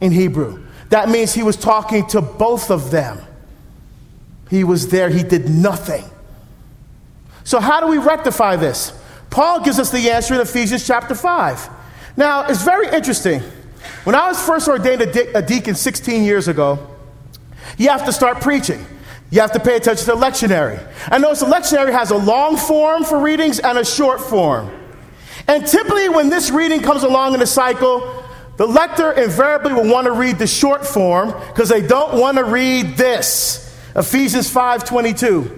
in 0.00 0.12
Hebrew. 0.12 0.64
That 0.90 1.08
means 1.08 1.34
he 1.34 1.42
was 1.42 1.56
talking 1.56 2.06
to 2.08 2.20
both 2.22 2.70
of 2.70 2.90
them. 2.90 3.18
He 4.48 4.64
was 4.64 4.88
there, 4.88 5.08
he 5.08 5.22
did 5.22 5.48
nothing. 5.48 6.04
So, 7.44 7.60
how 7.60 7.80
do 7.80 7.86
we 7.86 7.98
rectify 7.98 8.56
this? 8.56 8.92
Paul 9.30 9.60
gives 9.62 9.78
us 9.78 9.90
the 9.90 10.10
answer 10.10 10.34
in 10.34 10.40
Ephesians 10.40 10.86
chapter 10.86 11.14
5. 11.14 11.68
Now, 12.16 12.46
it's 12.46 12.62
very 12.62 12.88
interesting. 12.88 13.42
When 14.04 14.14
I 14.14 14.28
was 14.28 14.44
first 14.44 14.68
ordained 14.68 15.02
a, 15.02 15.12
de- 15.12 15.32
a 15.36 15.42
deacon 15.42 15.74
16 15.74 16.24
years 16.24 16.48
ago, 16.48 16.86
you 17.76 17.88
have 17.88 18.04
to 18.06 18.12
start 18.12 18.40
preaching. 18.40 18.84
You 19.30 19.40
have 19.40 19.52
to 19.52 19.60
pay 19.60 19.76
attention 19.76 20.06
to 20.06 20.12
the 20.12 20.16
lectionary. 20.16 20.80
I 21.08 21.18
notice 21.18 21.40
the 21.40 21.46
lectionary 21.46 21.92
has 21.92 22.10
a 22.10 22.16
long 22.16 22.56
form 22.56 23.04
for 23.04 23.20
readings 23.20 23.58
and 23.58 23.76
a 23.76 23.84
short 23.84 24.20
form. 24.20 24.70
And 25.48 25.66
typically, 25.66 26.08
when 26.08 26.28
this 26.28 26.50
reading 26.50 26.80
comes 26.80 27.02
along 27.02 27.34
in 27.34 27.40
the 27.40 27.46
cycle, 27.46 28.24
the 28.56 28.66
lector 28.66 29.12
invariably 29.12 29.74
will 29.74 29.90
want 29.90 30.06
to 30.06 30.12
read 30.12 30.38
the 30.38 30.46
short 30.46 30.86
form 30.86 31.34
because 31.48 31.68
they 31.68 31.82
don't 31.82 32.18
want 32.18 32.38
to 32.38 32.44
read 32.44 32.96
this. 32.96 33.65
Ephesians 33.96 34.48
5:22. 34.50 35.50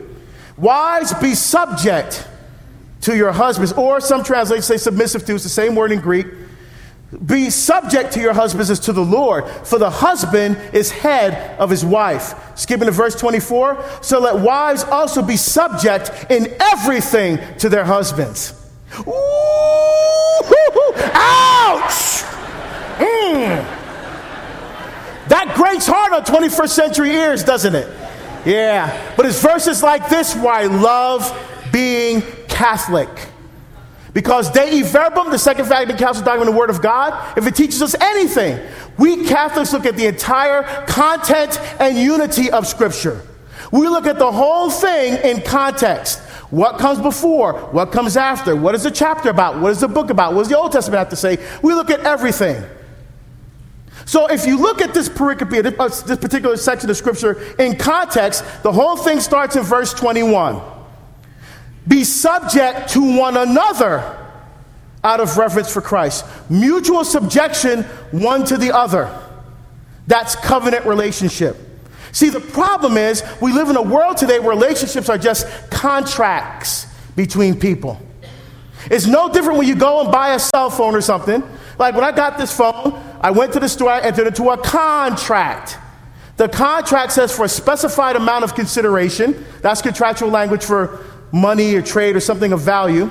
Wives, 0.56 1.12
be 1.14 1.34
subject 1.34 2.26
to 3.02 3.16
your 3.16 3.32
husbands, 3.32 3.72
or 3.72 4.00
some 4.00 4.24
translations 4.24 4.66
say 4.66 4.76
submissive 4.76 5.24
to, 5.26 5.34
it's 5.34 5.44
the 5.44 5.48
same 5.48 5.74
word 5.74 5.92
in 5.92 6.00
Greek. 6.00 6.26
Be 7.24 7.48
subject 7.48 8.12
to 8.12 8.20
your 8.20 8.34
husbands 8.34 8.70
as 8.70 8.80
to 8.80 8.92
the 8.92 9.04
Lord, 9.04 9.46
for 9.64 9.78
the 9.78 9.88
husband 9.88 10.58
is 10.72 10.90
head 10.90 11.58
of 11.58 11.70
his 11.70 11.84
wife. 11.84 12.34
Skipping 12.54 12.86
to 12.86 12.92
verse 12.92 13.14
24. 13.14 13.82
So 14.02 14.20
let 14.20 14.38
wives 14.38 14.84
also 14.84 15.22
be 15.22 15.36
subject 15.36 16.10
in 16.28 16.54
everything 16.60 17.38
to 17.58 17.68
their 17.68 17.84
husbands. 17.84 18.52
Ooh, 19.06 19.12
ouch! 21.14 22.24
Mm. 22.98 23.64
That 25.28 25.54
grates 25.54 25.86
hard 25.86 26.12
on 26.12 26.24
21st 26.24 26.68
century 26.68 27.12
ears, 27.12 27.42
doesn't 27.42 27.74
it? 27.74 27.88
Yeah. 28.44 29.14
But 29.16 29.26
it's 29.26 29.40
verses 29.40 29.82
like 29.82 30.08
this 30.08 30.34
why 30.34 30.62
I 30.62 30.66
love 30.66 31.32
being 31.72 32.22
Catholic. 32.48 33.08
Because 34.14 34.50
Dei 34.50 34.82
Verbum, 34.82 35.30
the 35.30 35.38
Second 35.38 35.66
Vatican 35.66 35.96
Council 35.96 36.24
document, 36.24 36.50
the 36.50 36.56
Word 36.56 36.70
of 36.70 36.82
God, 36.82 37.38
if 37.38 37.46
it 37.46 37.54
teaches 37.54 37.82
us 37.82 37.94
anything, 38.00 38.58
we 38.98 39.24
Catholics 39.26 39.72
look 39.72 39.86
at 39.86 39.96
the 39.96 40.06
entire 40.06 40.62
content 40.86 41.60
and 41.78 41.96
unity 41.96 42.50
of 42.50 42.66
Scripture. 42.66 43.22
We 43.70 43.88
look 43.88 44.06
at 44.06 44.18
the 44.18 44.32
whole 44.32 44.70
thing 44.70 45.18
in 45.24 45.42
context. 45.42 46.20
What 46.50 46.78
comes 46.78 46.98
before? 46.98 47.52
What 47.70 47.92
comes 47.92 48.16
after? 48.16 48.56
What 48.56 48.74
is 48.74 48.84
the 48.84 48.90
chapter 48.90 49.28
about? 49.28 49.60
What 49.60 49.70
is 49.72 49.80
the 49.80 49.88
book 49.88 50.08
about? 50.10 50.32
What 50.32 50.40
does 50.40 50.48
the 50.48 50.58
Old 50.58 50.72
Testament 50.72 50.98
have 50.98 51.10
to 51.10 51.16
say? 51.16 51.38
We 51.62 51.74
look 51.74 51.90
at 51.90 52.00
everything. 52.00 52.64
So 54.08 54.26
if 54.28 54.46
you 54.46 54.56
look 54.56 54.80
at 54.80 54.94
this 54.94 55.06
pericope, 55.06 55.78
uh, 55.78 55.84
uh, 55.84 55.88
this 56.06 56.16
particular 56.16 56.56
section 56.56 56.88
of 56.88 56.96
Scripture 56.96 57.42
in 57.58 57.76
context, 57.76 58.42
the 58.62 58.72
whole 58.72 58.96
thing 58.96 59.20
starts 59.20 59.54
in 59.54 59.62
verse 59.62 59.92
21. 59.92 60.62
Be 61.86 62.04
subject 62.04 62.88
to 62.94 63.18
one 63.18 63.36
another 63.36 64.16
out 65.04 65.20
of 65.20 65.36
reverence 65.36 65.70
for 65.70 65.82
Christ. 65.82 66.24
Mutual 66.48 67.04
subjection 67.04 67.82
one 68.10 68.46
to 68.46 68.56
the 68.56 68.74
other. 68.74 69.14
That's 70.06 70.34
covenant 70.36 70.86
relationship. 70.86 71.58
See, 72.12 72.30
the 72.30 72.40
problem 72.40 72.96
is 72.96 73.22
we 73.42 73.52
live 73.52 73.68
in 73.68 73.76
a 73.76 73.82
world 73.82 74.16
today 74.16 74.38
where 74.38 74.56
relationships 74.56 75.10
are 75.10 75.18
just 75.18 75.46
contracts 75.70 76.86
between 77.14 77.60
people. 77.60 78.00
It's 78.90 79.06
no 79.06 79.30
different 79.30 79.58
when 79.58 79.68
you 79.68 79.76
go 79.76 80.00
and 80.00 80.10
buy 80.10 80.34
a 80.34 80.38
cell 80.38 80.70
phone 80.70 80.94
or 80.94 81.02
something. 81.02 81.42
Like 81.78 81.94
when 81.94 82.04
I 82.04 82.12
got 82.12 82.38
this 82.38 82.56
phone, 82.56 83.04
I 83.20 83.30
went 83.30 83.52
to 83.54 83.60
the 83.60 83.68
store, 83.68 83.90
I 83.90 84.00
entered 84.00 84.28
into 84.28 84.50
a 84.50 84.56
contract. 84.56 85.76
The 86.36 86.48
contract 86.48 87.12
says 87.12 87.34
for 87.34 87.44
a 87.44 87.48
specified 87.48 88.14
amount 88.14 88.44
of 88.44 88.54
consideration, 88.54 89.44
that's 89.60 89.82
contractual 89.82 90.30
language 90.30 90.64
for 90.64 91.04
money 91.32 91.74
or 91.74 91.82
trade 91.82 92.14
or 92.14 92.20
something 92.20 92.52
of 92.52 92.60
value, 92.60 93.10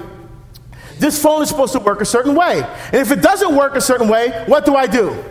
this 0.99 1.21
phone 1.21 1.43
is 1.43 1.49
supposed 1.49 1.73
to 1.73 1.79
work 1.79 2.01
a 2.01 2.05
certain 2.05 2.35
way. 2.35 2.63
And 2.85 2.95
if 2.95 3.11
it 3.11 3.21
doesn't 3.21 3.55
work 3.55 3.75
a 3.75 3.81
certain 3.81 4.07
way, 4.07 4.29
what 4.47 4.65
do 4.65 4.75
I 4.75 4.87
do? 4.87 5.23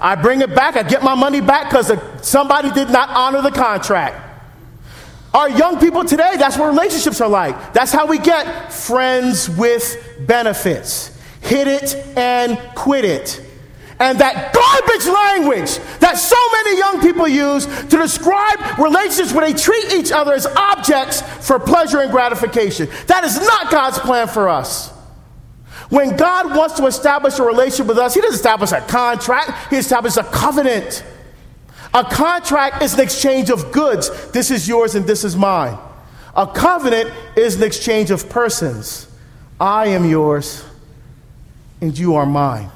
I 0.00 0.16
bring 0.16 0.40
it 0.40 0.54
back, 0.54 0.76
I 0.76 0.82
get 0.82 1.02
my 1.04 1.14
money 1.14 1.40
back 1.40 1.70
because 1.70 1.92
somebody 2.20 2.70
did 2.72 2.90
not 2.90 3.08
honor 3.10 3.40
the 3.40 3.52
contract. 3.52 4.30
Our 5.32 5.48
young 5.48 5.78
people 5.78 6.04
today, 6.04 6.34
that's 6.36 6.58
what 6.58 6.66
relationships 6.66 7.20
are 7.20 7.28
like. 7.28 7.72
That's 7.72 7.92
how 7.92 8.06
we 8.06 8.18
get 8.18 8.72
friends 8.72 9.48
with 9.48 9.96
benefits. 10.26 11.16
Hit 11.40 11.68
it 11.68 11.94
and 12.16 12.58
quit 12.74 13.04
it. 13.04 13.40
And 14.02 14.18
that 14.18 14.52
garbage 14.52 15.06
language 15.06 15.78
that 16.00 16.18
so 16.18 16.36
many 16.50 16.76
young 16.76 17.00
people 17.00 17.28
use 17.28 17.66
to 17.66 17.96
describe 17.96 18.58
relationships 18.76 19.32
where 19.32 19.46
they 19.46 19.56
treat 19.56 19.92
each 19.92 20.10
other 20.10 20.34
as 20.34 20.44
objects 20.44 21.22
for 21.46 21.60
pleasure 21.60 22.00
and 22.00 22.10
gratification. 22.10 22.88
That 23.06 23.22
is 23.22 23.38
not 23.38 23.70
God's 23.70 24.00
plan 24.00 24.26
for 24.26 24.48
us. 24.48 24.88
When 25.88 26.16
God 26.16 26.56
wants 26.56 26.74
to 26.78 26.86
establish 26.86 27.38
a 27.38 27.44
relationship 27.44 27.86
with 27.86 27.98
us, 27.98 28.14
He 28.14 28.20
doesn't 28.20 28.34
establish 28.34 28.72
a 28.72 28.80
contract, 28.80 29.70
He 29.70 29.76
establishes 29.76 30.16
a 30.16 30.24
covenant. 30.24 31.04
A 31.94 32.02
contract 32.02 32.82
is 32.82 32.94
an 32.94 33.00
exchange 33.00 33.50
of 33.50 33.70
goods. 33.70 34.32
This 34.32 34.50
is 34.50 34.66
yours 34.66 34.96
and 34.96 35.06
this 35.06 35.22
is 35.22 35.36
mine. 35.36 35.78
A 36.34 36.48
covenant 36.48 37.12
is 37.36 37.54
an 37.54 37.62
exchange 37.62 38.10
of 38.10 38.28
persons. 38.28 39.06
I 39.60 39.88
am 39.88 40.04
yours 40.06 40.64
and 41.80 41.96
you 41.96 42.16
are 42.16 42.26
mine. 42.26 42.68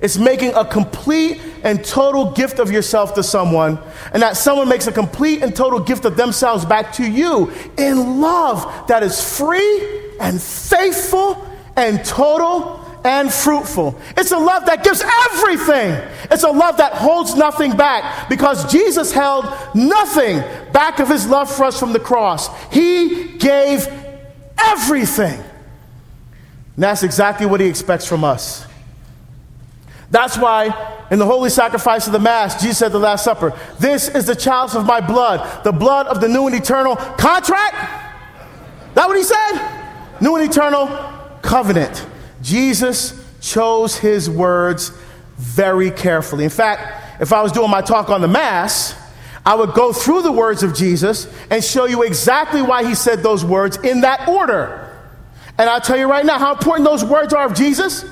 It's 0.00 0.16
making 0.16 0.54
a 0.54 0.64
complete 0.64 1.40
and 1.62 1.84
total 1.84 2.32
gift 2.32 2.58
of 2.58 2.70
yourself 2.70 3.14
to 3.14 3.22
someone, 3.22 3.78
and 4.12 4.22
that 4.22 4.36
someone 4.36 4.68
makes 4.68 4.86
a 4.86 4.92
complete 4.92 5.42
and 5.42 5.54
total 5.54 5.80
gift 5.80 6.04
of 6.04 6.16
themselves 6.16 6.64
back 6.64 6.92
to 6.94 7.06
you 7.06 7.52
in 7.76 8.20
love 8.20 8.88
that 8.88 9.02
is 9.02 9.36
free 9.36 10.00
and 10.18 10.40
faithful 10.40 11.46
and 11.76 12.04
total 12.04 12.80
and 13.04 13.32
fruitful. 13.32 13.98
It's 14.16 14.32
a 14.32 14.38
love 14.38 14.66
that 14.66 14.84
gives 14.84 15.02
everything. 15.02 15.92
It's 16.30 16.44
a 16.44 16.50
love 16.50 16.78
that 16.78 16.94
holds 16.94 17.34
nothing 17.34 17.76
back 17.76 18.28
because 18.28 18.70
Jesus 18.70 19.12
held 19.12 19.46
nothing 19.74 20.38
back 20.72 21.00
of 21.00 21.08
his 21.08 21.26
love 21.26 21.50
for 21.50 21.64
us 21.64 21.78
from 21.78 21.92
the 21.92 22.00
cross. 22.00 22.48
He 22.72 23.36
gave 23.38 23.86
everything. 24.58 25.40
And 26.76 26.84
that's 26.84 27.02
exactly 27.02 27.46
what 27.46 27.60
he 27.60 27.66
expects 27.66 28.06
from 28.06 28.24
us. 28.24 28.66
That's 30.10 30.36
why 30.36 31.06
in 31.10 31.18
the 31.18 31.26
holy 31.26 31.50
sacrifice 31.50 32.06
of 32.06 32.12
the 32.12 32.18
Mass, 32.18 32.60
Jesus 32.60 32.78
said 32.78 32.92
the 32.92 32.98
Last 32.98 33.24
Supper, 33.24 33.56
This 33.78 34.08
is 34.08 34.26
the 34.26 34.34
chalice 34.34 34.74
of 34.74 34.84
my 34.86 35.00
blood, 35.00 35.64
the 35.64 35.72
blood 35.72 36.06
of 36.06 36.20
the 36.20 36.28
new 36.28 36.46
and 36.46 36.56
eternal 36.56 36.96
contract. 36.96 37.74
That 38.94 39.06
what 39.06 39.16
he 39.16 39.22
said? 39.22 40.18
New 40.20 40.36
and 40.36 40.50
eternal 40.50 40.86
covenant. 41.42 42.06
Jesus 42.42 43.24
chose 43.40 43.96
his 43.96 44.28
words 44.28 44.92
very 45.36 45.90
carefully. 45.90 46.44
In 46.44 46.50
fact, 46.50 47.20
if 47.20 47.32
I 47.32 47.42
was 47.42 47.52
doing 47.52 47.70
my 47.70 47.80
talk 47.80 48.10
on 48.10 48.20
the 48.20 48.28
Mass, 48.28 48.94
I 49.44 49.54
would 49.54 49.72
go 49.72 49.92
through 49.92 50.22
the 50.22 50.32
words 50.32 50.62
of 50.62 50.74
Jesus 50.74 51.32
and 51.50 51.62
show 51.62 51.86
you 51.86 52.02
exactly 52.02 52.62
why 52.62 52.84
he 52.84 52.94
said 52.94 53.22
those 53.22 53.44
words 53.44 53.78
in 53.78 54.02
that 54.02 54.28
order. 54.28 54.86
And 55.56 55.68
I'll 55.68 55.80
tell 55.80 55.96
you 55.96 56.10
right 56.10 56.24
now 56.24 56.38
how 56.38 56.52
important 56.52 56.84
those 56.84 57.04
words 57.04 57.32
are 57.32 57.46
of 57.46 57.54
Jesus. 57.54 58.04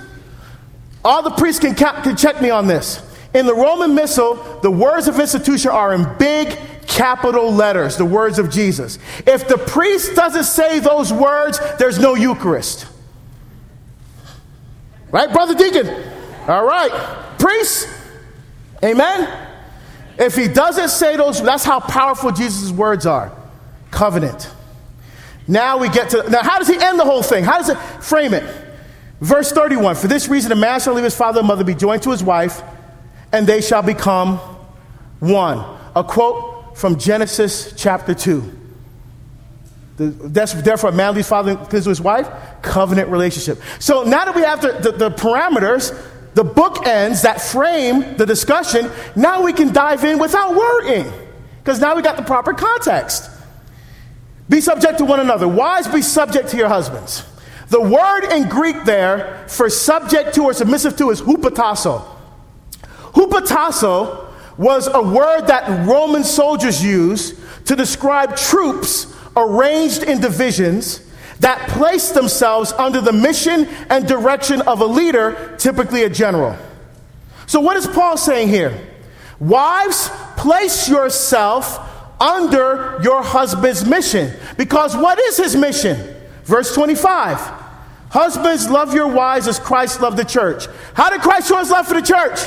All 1.09 1.23
the 1.23 1.31
priests 1.31 1.59
can, 1.59 1.75
can 1.75 2.17
check 2.19 2.43
me 2.43 2.51
on 2.51 2.67
this. 2.67 3.01
In 3.33 3.47
the 3.47 3.55
Roman 3.55 3.95
Missal, 3.95 4.35
the 4.61 4.71
words 4.71 5.09
of 5.09 5.19
institution 5.19 5.71
are 5.71 5.95
in 5.95 6.07
big 6.19 6.55
capital 6.87 7.51
letters, 7.51 7.97
the 7.97 8.05
words 8.05 8.39
of 8.39 8.51
Jesus. 8.51 8.99
If 9.27 9.49
the 9.49 9.57
priest 9.57 10.15
doesn't 10.15 10.45
say 10.45 10.81
those 10.81 11.11
words, 11.11 11.61
there's 11.79 11.99
no 11.99 12.15
Eucharist. 12.15 12.87
Right, 15.11 15.33
Brother 15.33 15.55
Deacon? 15.55 15.89
All 16.47 16.67
right. 16.67 16.91
Priest? 17.39 17.89
Amen? 18.85 19.49
If 20.19 20.37
he 20.37 20.47
doesn't 20.47 20.91
say 20.91 21.17
those, 21.17 21.41
that's 21.41 21.65
how 21.65 21.81
powerful 21.81 22.33
Jesus' 22.33 22.71
words 22.71 23.07
are. 23.07 23.33
Covenant. 23.91 24.51
Now 25.47 25.79
we 25.79 25.89
get 25.89 26.11
to, 26.11 26.29
now 26.29 26.43
how 26.43 26.59
does 26.59 26.69
he 26.69 26.77
end 26.79 26.99
the 26.99 27.07
whole 27.07 27.23
thing? 27.23 27.45
How 27.45 27.57
does 27.57 27.71
it 27.71 27.79
frame 28.05 28.35
it? 28.35 28.68
Verse 29.21 29.51
31 29.53 29.97
For 29.97 30.07
this 30.07 30.29
reason, 30.29 30.53
a 30.53 30.57
man 30.57 30.81
shall 30.81 30.95
leave 30.95 31.05
his 31.05 31.17
father 31.17 31.41
and 31.41 31.49
mother, 31.49 31.65
be 31.65 31.75
joined 31.75 32.03
to 32.05 32.11
his 32.11 32.23
wife, 32.23 32.63
and 33.33 33.47
they 33.47 33.61
shall 33.61 33.83
become 33.83 34.39
one. 35.21 35.65
A 35.97 36.05
quote 36.05 36.77
from 36.77 36.99
Genesis 36.99 37.75
chapter 37.77 38.15
2. 38.15 38.57
That's 39.97 40.53
therefore 40.55 40.91
a 40.91 40.93
man 40.93 41.15
leaves 41.15 41.29
father 41.29 41.57
to 41.57 41.77
his 41.77 42.01
wife, 42.01 42.29
covenant 42.63 43.09
relationship. 43.09 43.61
So 43.81 44.05
now 44.05 44.25
that 44.27 44.35
we 44.35 44.43
have 44.43 44.61
the, 44.61 44.73
the, 44.73 44.93
the 44.93 45.11
parameters, 45.11 45.97
the 46.35 46.45
book 46.45 46.87
ends 46.87 47.23
that 47.23 47.41
frame 47.41 48.17
the 48.17 48.25
discussion, 48.25 48.89
now 49.17 49.43
we 49.43 49.53
can 49.53 49.73
dive 49.73 50.05
in 50.05 50.21
without 50.21 50.55
worrying. 50.55 51.11
Because 51.59 51.81
now 51.81 51.97
we 51.97 52.03
got 52.03 52.17
the 52.17 52.23
proper 52.23 52.53
context. 52.53 53.29
Be 54.49 54.61
subject 54.61 54.99
to 54.99 55.05
one 55.05 55.19
another. 55.19 55.49
Wives, 55.49 55.89
be 55.89 56.01
subject 56.01 56.51
to 56.51 56.57
your 56.57 56.69
husbands. 56.69 57.25
The 57.69 57.81
word 57.81 58.25
in 58.33 58.49
Greek 58.49 58.85
there 58.85 59.45
for 59.49 59.69
subject 59.69 60.35
to 60.35 60.45
or 60.45 60.55
submissive 60.55 60.97
to 60.97 61.11
is 61.11 61.21
hupotasso. 61.21 62.05
Hupotasso 63.13 64.27
was 64.57 64.89
a 64.93 65.03
word 65.03 65.43
that 65.49 65.87
Roman 65.87 66.25
soldiers 66.25 66.83
used 66.83 67.39
to 67.67 67.77
describe 67.77 68.37
troops 68.37 69.15
arranged 69.37 70.03
in 70.03 70.21
divisions 70.21 71.03
that 71.41 71.69
placed 71.69 72.15
themselves 72.15 72.73
under 72.73 73.01
the 73.01 73.13
mission 73.13 73.69
and 73.91 74.09
direction 74.09 74.61
of 74.63 74.81
a 74.81 74.87
leader, 74.87 75.55
typically 75.59 76.03
a 76.03 76.11
general. 76.11 76.57
So, 77.47 77.61
what 77.61 77.77
is 77.77 77.87
Paul 77.87 78.17
saying 78.17 78.49
here? 78.49 78.89
Wives, 79.39 80.09
place 80.37 80.89
yourself 80.89 81.79
under 82.21 82.99
your 83.03 83.23
husband's 83.23 83.85
mission. 83.85 84.33
Because 84.57 84.97
what 84.97 85.19
is 85.19 85.37
his 85.37 85.55
mission? 85.55 86.17
Verse 86.45 86.75
25 86.75 87.58
Husbands, 88.11 88.69
love 88.71 88.95
your 88.95 89.09
wives 89.09 89.47
as 89.49 89.59
Christ 89.59 90.01
loved 90.01 90.17
the 90.17 90.25
church. 90.25 90.67
How 90.95 91.11
did 91.11 91.21
Christ 91.21 91.49
show 91.49 91.59
his 91.59 91.71
love 91.71 91.87
for 91.87 91.95
the 91.95 92.03
church? 92.03 92.41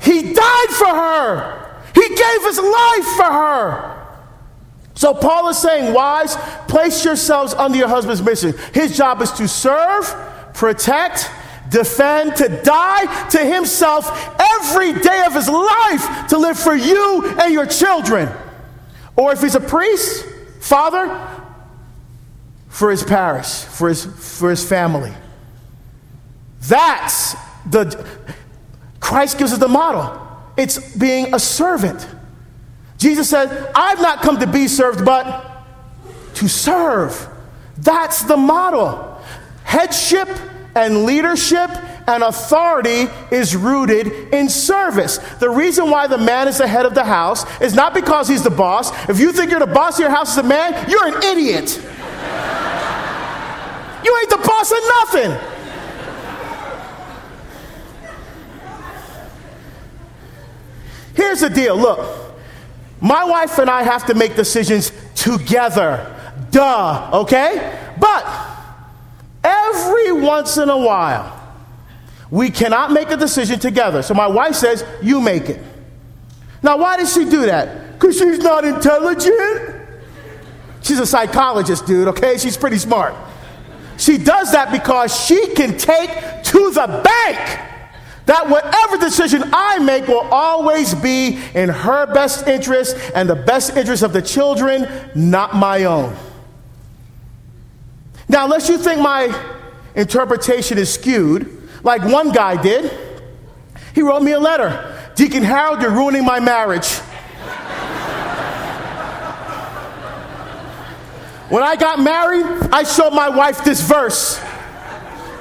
He 0.00 0.34
died 0.34 0.68
for 0.70 0.86
her, 0.86 1.82
he 1.94 2.08
gave 2.08 2.42
his 2.42 2.58
life 2.58 3.06
for 3.16 3.24
her. 3.24 3.94
So 4.94 5.12
Paul 5.12 5.48
is 5.48 5.58
saying, 5.58 5.92
wives, 5.92 6.36
place 6.68 7.04
yourselves 7.04 7.52
under 7.54 7.76
your 7.76 7.88
husband's 7.88 8.22
mission. 8.22 8.54
His 8.72 8.96
job 8.96 9.20
is 9.22 9.32
to 9.32 9.48
serve, 9.48 10.06
protect, 10.54 11.28
defend, 11.70 12.36
to 12.36 12.48
die 12.62 13.28
to 13.30 13.38
himself 13.38 14.06
every 14.38 14.92
day 14.92 15.24
of 15.26 15.34
his 15.34 15.48
life 15.48 16.28
to 16.28 16.38
live 16.38 16.58
for 16.58 16.76
you 16.76 17.36
and 17.40 17.52
your 17.52 17.66
children. 17.66 18.28
Or 19.16 19.32
if 19.32 19.40
he's 19.40 19.56
a 19.56 19.60
priest, 19.60 20.26
father, 20.60 21.06
for 22.74 22.90
his 22.90 23.04
parish, 23.04 23.46
for 23.46 23.88
his, 23.88 24.04
for 24.04 24.50
his 24.50 24.68
family. 24.68 25.12
That's 26.62 27.36
the, 27.70 28.04
Christ 28.98 29.38
gives 29.38 29.52
us 29.52 29.60
the 29.60 29.68
model. 29.68 30.20
It's 30.56 30.96
being 30.96 31.32
a 31.34 31.38
servant. 31.38 32.04
Jesus 32.98 33.30
said, 33.30 33.70
I've 33.76 34.00
not 34.00 34.22
come 34.22 34.40
to 34.40 34.48
be 34.48 34.66
served, 34.66 35.04
but 35.04 35.64
to 36.34 36.48
serve. 36.48 37.28
That's 37.78 38.24
the 38.24 38.36
model. 38.36 39.22
Headship 39.62 40.28
and 40.74 41.04
leadership 41.04 41.70
and 42.08 42.24
authority 42.24 43.06
is 43.30 43.54
rooted 43.54 44.08
in 44.34 44.48
service. 44.48 45.18
The 45.38 45.48
reason 45.48 45.92
why 45.92 46.08
the 46.08 46.18
man 46.18 46.48
is 46.48 46.58
the 46.58 46.66
head 46.66 46.86
of 46.86 46.96
the 46.96 47.04
house 47.04 47.44
is 47.60 47.72
not 47.72 47.94
because 47.94 48.26
he's 48.26 48.42
the 48.42 48.50
boss. 48.50 48.90
If 49.08 49.20
you 49.20 49.32
think 49.32 49.52
you're 49.52 49.60
the 49.60 49.66
boss 49.66 49.94
of 49.94 50.00
your 50.00 50.10
house 50.10 50.36
as 50.36 50.44
a 50.44 50.48
man, 50.48 50.90
you're 50.90 51.06
an 51.06 51.22
idiot. 51.22 51.80
You 54.04 54.18
ain't 54.20 54.30
the 54.30 54.36
boss 54.46 54.70
of 54.70 54.78
nothing. 55.00 55.54
Here's 61.14 61.40
the 61.40 61.50
deal 61.50 61.76
look. 61.76 62.34
My 63.00 63.24
wife 63.24 63.58
and 63.58 63.70
I 63.70 63.82
have 63.82 64.06
to 64.06 64.14
make 64.14 64.34
decisions 64.36 64.92
together. 65.14 66.14
Duh, 66.50 67.10
okay? 67.12 67.78
But 67.98 68.26
every 69.42 70.12
once 70.12 70.56
in 70.56 70.68
a 70.68 70.78
while, 70.78 71.40
we 72.30 72.50
cannot 72.50 72.92
make 72.92 73.10
a 73.10 73.16
decision 73.16 73.58
together. 73.60 74.02
So 74.02 74.14
my 74.14 74.26
wife 74.26 74.54
says, 74.54 74.84
You 75.02 75.20
make 75.20 75.48
it. 75.48 75.60
Now, 76.62 76.78
why 76.78 76.96
does 76.96 77.12
she 77.12 77.24
do 77.24 77.46
that? 77.46 77.92
Because 77.92 78.18
she's 78.18 78.38
not 78.38 78.64
intelligent? 78.64 79.82
She's 80.82 80.98
a 80.98 81.06
psychologist, 81.06 81.86
dude, 81.86 82.08
okay? 82.08 82.38
She's 82.38 82.56
pretty 82.56 82.78
smart. 82.78 83.14
She 83.96 84.18
does 84.18 84.52
that 84.52 84.72
because 84.72 85.24
she 85.24 85.54
can 85.54 85.78
take 85.78 86.10
to 86.44 86.70
the 86.70 87.02
bank 87.04 87.60
that 88.26 88.48
whatever 88.48 88.96
decision 88.98 89.42
I 89.52 89.78
make 89.80 90.08
will 90.08 90.26
always 90.30 90.94
be 90.94 91.38
in 91.54 91.68
her 91.68 92.12
best 92.12 92.48
interest 92.48 92.96
and 93.14 93.28
the 93.28 93.36
best 93.36 93.76
interest 93.76 94.02
of 94.02 94.12
the 94.12 94.22
children, 94.22 94.88
not 95.14 95.54
my 95.54 95.84
own. 95.84 96.16
Now, 98.28 98.44
unless 98.44 98.68
you 98.68 98.78
think 98.78 99.00
my 99.00 99.38
interpretation 99.94 100.78
is 100.78 100.92
skewed, 100.92 101.68
like 101.82 102.02
one 102.02 102.32
guy 102.32 102.60
did, 102.60 102.90
he 103.94 104.02
wrote 104.02 104.22
me 104.22 104.32
a 104.32 104.40
letter 104.40 104.90
Deacon 105.14 105.44
Harold, 105.44 105.80
you're 105.80 105.92
ruining 105.92 106.24
my 106.24 106.40
marriage. 106.40 106.88
When 111.48 111.62
I 111.62 111.76
got 111.76 112.00
married, 112.00 112.44
I 112.72 112.84
showed 112.84 113.10
my 113.10 113.28
wife 113.28 113.64
this 113.64 113.86
verse. 113.86 114.40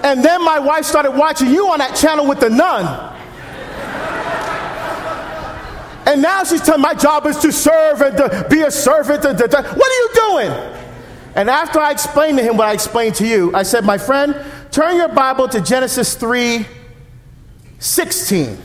And 0.04 0.24
then 0.24 0.44
my 0.44 0.60
wife 0.60 0.84
started 0.86 1.12
watching 1.12 1.50
you 1.50 1.70
on 1.70 1.80
that 1.80 1.96
channel 1.96 2.28
with 2.28 2.42
the 2.42 2.50
nun. 2.50 3.14
And 6.06 6.22
now 6.22 6.44
she's 6.44 6.62
telling 6.62 6.82
my 6.82 6.94
job 6.94 7.26
is 7.26 7.38
to 7.40 7.52
serve 7.52 8.02
and 8.02 8.18
to 8.18 8.48
be 8.50 8.62
a 8.62 8.72
servant. 8.72 9.24
What 9.24 9.42
are 9.42 9.72
you 9.72 10.10
doing? 10.14 10.52
And 11.36 11.50
after 11.50 11.80
I 11.80 11.92
explained 11.92 12.38
to 12.38 12.44
him 12.44 12.58
what 12.58 12.68
I 12.68 12.74
explained 12.74 13.16
to 13.16 13.28
you, 13.28 13.56
I 13.56 13.64
said, 13.64 13.86
My 13.86 13.98
friend, 13.98 14.36
turn 14.72 14.98
your 14.98 15.08
Bible 15.08 15.48
to 15.48 15.62
Genesis 15.62 16.16
3 16.16 16.66
16. 17.80 18.58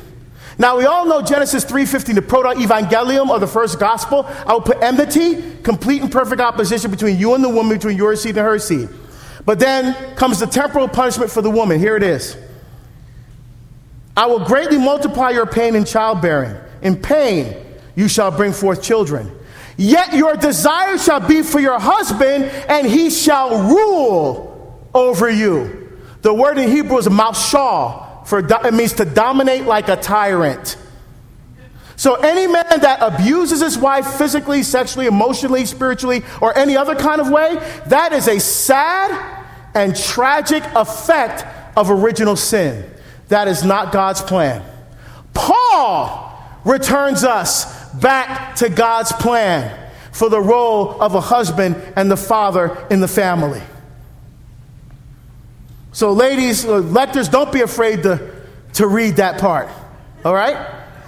Now 0.61 0.77
we 0.77 0.87
all 0.87 1.07
know 1.07 1.23
Genesis 1.23 1.65
3:15, 1.65 2.17
the 2.17 2.23
proto-evangelium 2.23 3.31
of 3.31 3.41
the 3.41 3.47
first 3.47 3.79
gospel. 3.79 4.29
I 4.45 4.53
will 4.53 4.61
put 4.61 4.83
enmity, 4.83 5.41
complete 5.63 6.03
and 6.03 6.11
perfect 6.11 6.41
opposition 6.41 6.91
between 6.91 7.17
you 7.17 7.35
and 7.35 7.45
the 7.45 7.49
woman, 7.49 7.77
between 7.77 7.97
your 7.97 8.17
seed 8.17 8.37
and 8.37 8.45
her 8.45 8.59
seed. 8.59 8.89
But 9.45 9.61
then 9.61 9.95
comes 10.17 10.41
the 10.41 10.47
temporal 10.47 10.89
punishment 10.89 11.31
for 11.31 11.43
the 11.43 11.51
woman. 11.51 11.79
Here 11.79 11.97
it 11.97 12.03
is. 12.03 12.37
I 14.17 14.27
will 14.27 14.41
greatly 14.41 14.79
multiply 14.79 15.31
your 15.31 15.47
pain 15.47 15.77
in 15.77 15.85
childbearing. 15.85 16.57
In 16.83 16.97
pain 16.97 17.55
you 17.95 18.09
shall 18.09 18.33
bring 18.33 18.53
forth 18.53 18.83
children. 18.83 19.31
Yet 19.77 20.13
your 20.13 20.35
desire 20.35 20.99
shall 20.99 21.21
be 21.21 21.43
for 21.43 21.61
your 21.61 21.79
husband, 21.79 22.47
and 22.69 22.85
he 22.85 23.11
shall 23.11 23.69
rule 23.69 24.83
over 24.93 25.31
you. 25.31 25.89
The 26.23 26.35
word 26.35 26.59
in 26.59 26.69
Hebrew 26.69 26.99
is 26.99 27.07
mashal 27.07 28.08
for 28.29 28.41
it 28.41 28.75
means 28.75 28.93
to 28.93 29.07
dominate 29.07 29.65
like 29.65 29.89
a 29.89 29.97
tyrant. 29.97 30.77
So, 31.97 32.17
any 32.17 32.47
man 32.47 32.81
that 32.81 32.99
abuses 33.01 33.63
his 33.63 33.79
wife 33.79 34.07
physically, 34.19 34.63
sexually, 34.63 35.07
emotionally, 35.07 35.65
spiritually, 35.65 36.23
or 36.43 36.57
any 36.57 36.77
other 36.77 36.95
kind 36.95 37.23
of 37.23 37.31
way, 37.31 37.55
that 37.87 38.13
is 38.13 38.29
a 38.29 38.39
sad 38.39 39.47
and 39.75 39.97
tragic 39.97 40.63
effect 40.75 41.47
of 41.75 41.91
original 41.91 42.37
sin. 42.37 42.85
That 43.29 43.49
is 43.49 43.65
not 43.65 43.93
God's 43.93 44.21
plan. 44.21 44.63
Paul 45.33 46.39
returns 46.67 47.25
us 47.25 47.91
back 47.95 48.57
to 48.57 48.69
God's 48.69 49.13
plan 49.13 49.91
for 50.13 50.29
the 50.29 50.41
role 50.41 51.01
of 51.01 51.15
a 51.15 51.21
husband 51.23 51.77
and 51.97 52.11
the 52.11 52.17
father 52.19 52.77
in 52.91 53.01
the 53.01 53.09
family. 53.09 53.63
So, 55.99 56.13
ladies, 56.13 56.65
uh, 56.65 56.77
lectors, 56.77 57.29
don't 57.29 57.53
be 57.53 57.63
afraid 57.63 58.05
to, 58.05 58.31
to 58.75 58.87
read 58.87 59.17
that 59.17 59.41
part, 59.41 59.69
all 60.25 60.33
right? 60.33 60.57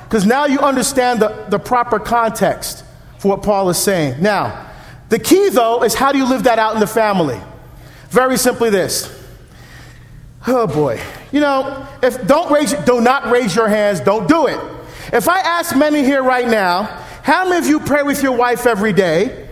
Because 0.02 0.26
now 0.26 0.46
you 0.46 0.58
understand 0.58 1.22
the, 1.22 1.46
the 1.48 1.60
proper 1.60 2.00
context 2.00 2.84
for 3.20 3.28
what 3.28 3.44
Paul 3.44 3.70
is 3.70 3.78
saying. 3.78 4.20
Now, 4.20 4.68
the 5.08 5.20
key, 5.20 5.50
though, 5.50 5.84
is 5.84 5.94
how 5.94 6.10
do 6.10 6.18
you 6.18 6.28
live 6.28 6.42
that 6.42 6.58
out 6.58 6.74
in 6.74 6.80
the 6.80 6.88
family? 6.88 7.40
Very 8.08 8.36
simply 8.36 8.68
this. 8.68 9.16
Oh 10.48 10.66
boy. 10.66 11.00
You 11.30 11.38
know, 11.38 11.86
if 12.02 12.26
don't 12.26 12.50
raise 12.50 12.72
do 12.72 13.00
not 13.00 13.30
raise 13.30 13.54
your 13.54 13.68
hands, 13.68 14.00
don't 14.00 14.26
do 14.26 14.48
it. 14.48 14.58
If 15.12 15.28
I 15.28 15.38
ask 15.38 15.76
many 15.76 16.02
here 16.02 16.24
right 16.24 16.48
now, 16.48 16.82
how 17.22 17.48
many 17.48 17.58
of 17.64 17.66
you 17.68 17.78
pray 17.78 18.02
with 18.02 18.24
your 18.24 18.36
wife 18.36 18.66
every 18.66 18.92
day? 18.92 19.48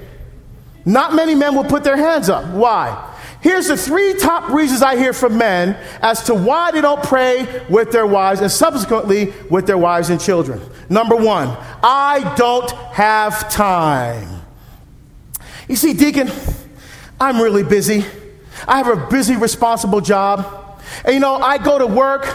Not 0.85 1.15
many 1.15 1.37
men 1.37 1.55
will 1.55 1.63
put 1.63 1.85
their 1.85 1.97
hands 1.97 2.29
up. 2.29 2.45
Why? 2.53 3.05
Here's 3.49 3.69
the 3.69 3.79
three 3.79 4.13
top 4.13 4.51
reasons 4.51 4.83
I 4.83 4.95
hear 4.99 5.15
from 5.15 5.39
men 5.39 5.75
as 6.03 6.25
to 6.25 6.35
why 6.35 6.71
they 6.71 6.83
don't 6.83 7.03
pray 7.03 7.65
with 7.71 7.91
their 7.91 8.07
wives 8.07 8.43
and 8.43 8.53
subsequently 8.53 9.33
with 9.49 9.67
their 9.67 9.79
wives 9.79 10.11
and 10.11 10.21
children. 10.21 10.61
Number 10.91 11.17
one, 11.17 11.57
I 11.83 12.35
don't 12.37 12.71
have 12.71 13.51
time. 13.51 14.43
You 15.67 15.77
see, 15.77 15.95
Deacon, 15.95 16.31
I'm 17.19 17.41
really 17.41 17.63
busy. 17.63 18.05
I 18.69 18.77
have 18.77 18.89
a 18.89 19.07
busy, 19.07 19.35
responsible 19.35 20.03
job. 20.03 20.83
And 21.07 21.15
you 21.15 21.21
know, 21.21 21.37
I 21.37 21.57
go 21.57 21.79
to 21.79 21.87
work 21.87 22.27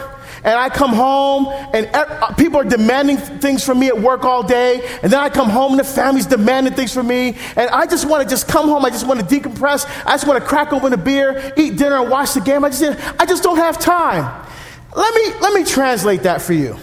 and 0.44 0.54
I 0.60 0.70
come 0.70 0.92
home 0.92 1.48
and 1.74 1.90
uh, 1.94 2.34
people 2.34 2.60
are 2.60 2.66
demanding 2.66 3.18
things 3.18 3.64
from 3.64 3.80
me 3.80 3.88
at 3.88 4.00
work 4.00 4.24
all 4.24 4.44
day, 4.44 4.82
and 5.02 5.12
then 5.12 5.20
I 5.20 5.30
come 5.30 5.50
home 5.50 5.72
and 5.72 5.80
the 5.80 5.84
family's 5.84 6.26
demanding 6.26 6.74
things 6.74 6.94
from 6.94 7.08
me, 7.08 7.36
and 7.56 7.70
I 7.70 7.86
just 7.86 8.08
want 8.08 8.24
to 8.24 8.30
just 8.30 8.48
come 8.48 8.68
home. 8.68 8.86
I 8.86 8.90
just 8.90 9.08
want 9.08 9.20
to 9.20 9.26
decompress. 9.26 9.86
I 10.06 10.12
just 10.12 10.28
want 10.28 10.42
to 10.42 10.48
crack 10.48 10.74
open 10.74 10.94
a 10.94 10.98
beer, 10.98 11.54
eat 11.58 11.78
dinner, 11.78 12.02
and 12.02 12.10
watch 12.10 12.34
the 12.34 12.42
game. 12.42 12.64
I 12.64 12.70
just, 12.70 12.84
I 13.20 13.26
just 13.26 13.44
don't 13.44 13.58
have 13.58 13.80
time. 13.80 14.48
Let 14.96 15.16
me, 15.16 15.40
let 15.40 15.54
me 15.54 15.64
translate 15.66 16.24
that 16.24 16.42
for 16.42 16.54
you. 16.54 16.78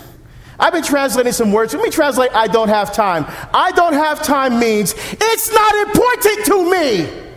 I've 0.59 0.75
been 0.75 0.83
translating 0.83 1.33
some 1.33 1.53
words. 1.53 1.73
Let 1.73 1.83
me 1.83 1.91
translate 1.91 2.33
I 2.35 2.47
don't 2.47 2.69
have 2.69 2.93
time. 2.93 3.25
I 3.55 3.73
don't 3.73 3.95
have 3.95 4.23
time 4.23 4.59
means 4.59 4.95
it's 4.97 5.53
not 5.53 5.89
important 5.89 6.45
to 6.47 6.71
me. 6.71 7.30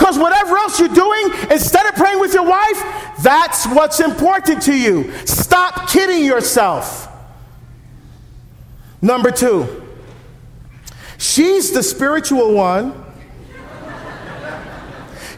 Because 0.00 0.18
whatever 0.18 0.56
else 0.56 0.80
you're 0.80 0.88
doing, 0.88 1.30
instead 1.50 1.84
of 1.84 1.94
praying 1.94 2.20
with 2.20 2.32
your 2.32 2.46
wife, 2.46 2.82
that's 3.22 3.66
what's 3.66 4.00
important 4.00 4.62
to 4.62 4.74
you. 4.74 5.14
Stop 5.26 5.90
kidding 5.90 6.24
yourself. 6.24 7.06
Number 9.02 9.30
two, 9.30 9.86
she's 11.18 11.72
the 11.72 11.82
spiritual 11.82 12.54
one. 12.54 12.94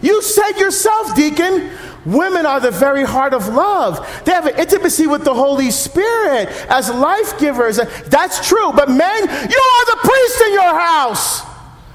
You 0.01 0.23
said 0.23 0.53
yourself, 0.53 1.17
deacon, 1.17 1.69
women 2.07 2.47
are 2.47 2.61
the 2.61 2.71
very 2.71 3.03
heart 3.03 3.35
of 3.35 3.49
love. 3.49 4.23
They 4.25 4.31
have 4.31 4.47
an 4.47 4.61
intimacy 4.61 5.09
with 5.09 5.25
the 5.25 5.35
Holy 5.35 5.73
Spirit 5.73 6.49
as 6.71 6.89
life 6.89 7.37
givers. 7.41 7.81
That's 8.07 8.49
true. 8.49 8.73
But 8.73 8.89
men, 8.89 9.23
you 9.23 9.29
are 9.29 9.87
the 9.87 9.99
priest 10.05 10.41
in 10.43 10.53
your 10.53 10.79
house. 10.79 11.43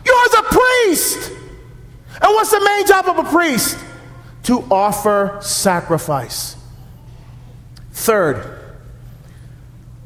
You're 0.06 0.30
the 0.32 0.45
priest. 0.51 1.37
And 2.21 2.34
what's 2.34 2.51
the 2.51 2.60
main 2.63 2.88
job 2.88 3.08
of 3.08 3.25
a 3.25 3.30
priest? 3.30 3.77
To 4.43 4.62
offer 4.71 5.39
sacrifice. 5.41 6.56
Third, 7.91 8.60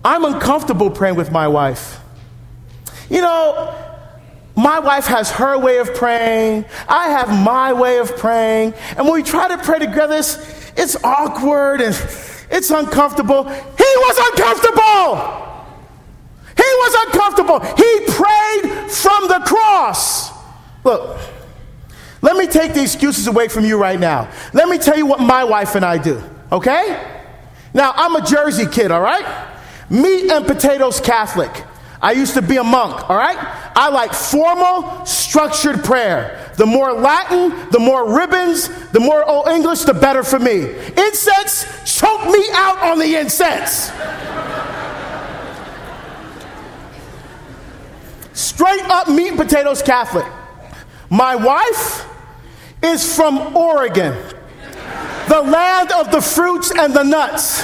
I'm 0.04 0.26
uncomfortable 0.26 0.90
praying 0.90 1.16
with 1.16 1.32
my 1.32 1.48
wife. 1.48 2.00
You 3.10 3.22
know, 3.22 3.76
my 4.56 4.80
wife 4.80 5.06
has 5.08 5.32
her 5.32 5.58
way 5.58 5.78
of 5.78 5.94
praying. 5.94 6.66
I 6.88 7.10
have 7.10 7.30
my 7.30 7.74
way 7.74 8.00
of 8.00 8.16
praying. 8.18 8.74
And 8.98 9.06
when 9.06 9.14
we 9.14 9.24
try 9.24 9.48
to 9.50 9.58
pray 9.58 9.80
together, 9.80 10.16
it's, 10.16 10.72
it's 10.76 11.04
awkward 11.04 11.82
and 11.82 11.94
it's 12.50 12.70
uncomfortable. 12.70 13.48
He 13.48 13.92
was 13.98 14.18
uncomfortable. 14.32 15.42
He 16.58 16.64
was 16.64 17.08
uncomfortable. 17.08 17.60
He 17.60 18.00
prayed 18.08 18.92
from 18.92 19.28
the 19.28 19.42
cross. 19.46 20.32
Look, 20.84 21.20
let 22.22 22.38
me 22.38 22.48
take 22.48 22.74
the 22.74 22.82
excuses 22.82 23.28
away 23.28 23.48
from 23.48 23.66
you 23.66 23.80
right 23.80 24.00
now. 24.00 24.30
Let 24.54 24.70
me 24.70 24.78
tell 24.78 24.98
you 24.98 25.06
what 25.06 25.20
my 25.20 25.44
wife 25.44 25.76
and 25.76 25.84
I 25.84 25.98
do, 25.98 26.22
okay? 26.52 27.08
Now, 27.74 27.94
I'm 27.96 28.16
a 28.16 28.26
Jersey 28.26 28.66
kid, 28.66 28.92
all 28.92 29.02
right? 29.02 29.58
Meat 29.90 30.30
and 30.30 30.46
potatoes 30.46 31.00
Catholic. 31.00 31.66
I 32.02 32.14
used 32.14 32.34
to 32.34 32.42
be 32.42 32.58
a 32.58 32.64
monk, 32.64 33.10
all 33.10 33.18
right? 33.18 33.38
I 33.76 33.90
like 33.90 34.14
formal, 34.14 35.06
structured 35.06 35.84
prayer. 35.84 36.52
The 36.58 36.66
more 36.66 36.92
Latin, 36.94 37.70
the 37.72 37.80
more 37.80 38.16
ribbons, 38.16 38.70
the 38.90 39.00
more 39.00 39.24
Old 39.24 39.48
English, 39.48 39.82
the 39.82 39.94
better 39.94 40.24
for 40.24 40.40
me. 40.40 40.62
Incense, 40.98 41.66
choke 41.86 42.26
me 42.26 42.44
out 42.54 42.80
on 42.80 43.00
the 43.00 43.16
incense. 43.16 43.92
Straight 48.34 48.84
up 48.90 49.08
meat 49.08 49.30
and 49.30 49.38
potatoes 49.38 49.82
Catholic. 49.82 50.26
My 51.10 51.36
wife, 51.36 52.08
is 52.84 53.16
from 53.16 53.56
Oregon, 53.56 54.18
the 55.28 55.42
land 55.42 55.92
of 55.92 56.12
the 56.12 56.22
fruits 56.22 56.72
and 56.72 56.94
the 56.94 57.04
nuts. 57.04 57.64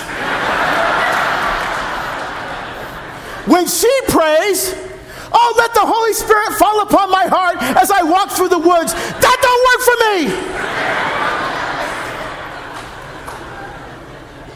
When 3.48 3.66
she 3.66 3.90
prays, 4.10 4.76
oh, 5.32 5.54
let 5.58 5.74
the 5.74 5.86
Holy 5.86 6.14
Spirit 6.14 6.54
fall 6.58 6.82
upon 6.82 7.10
my 7.10 7.26
heart 7.28 7.58
as 7.82 7.90
I 7.90 8.04
walk 8.04 8.32
through 8.32 8.50
the 8.50 8.60
woods. 8.60 8.94
That 8.94 9.38
don't 9.42 9.64
work 9.70 9.82
for 9.88 9.98
me. 10.12 10.28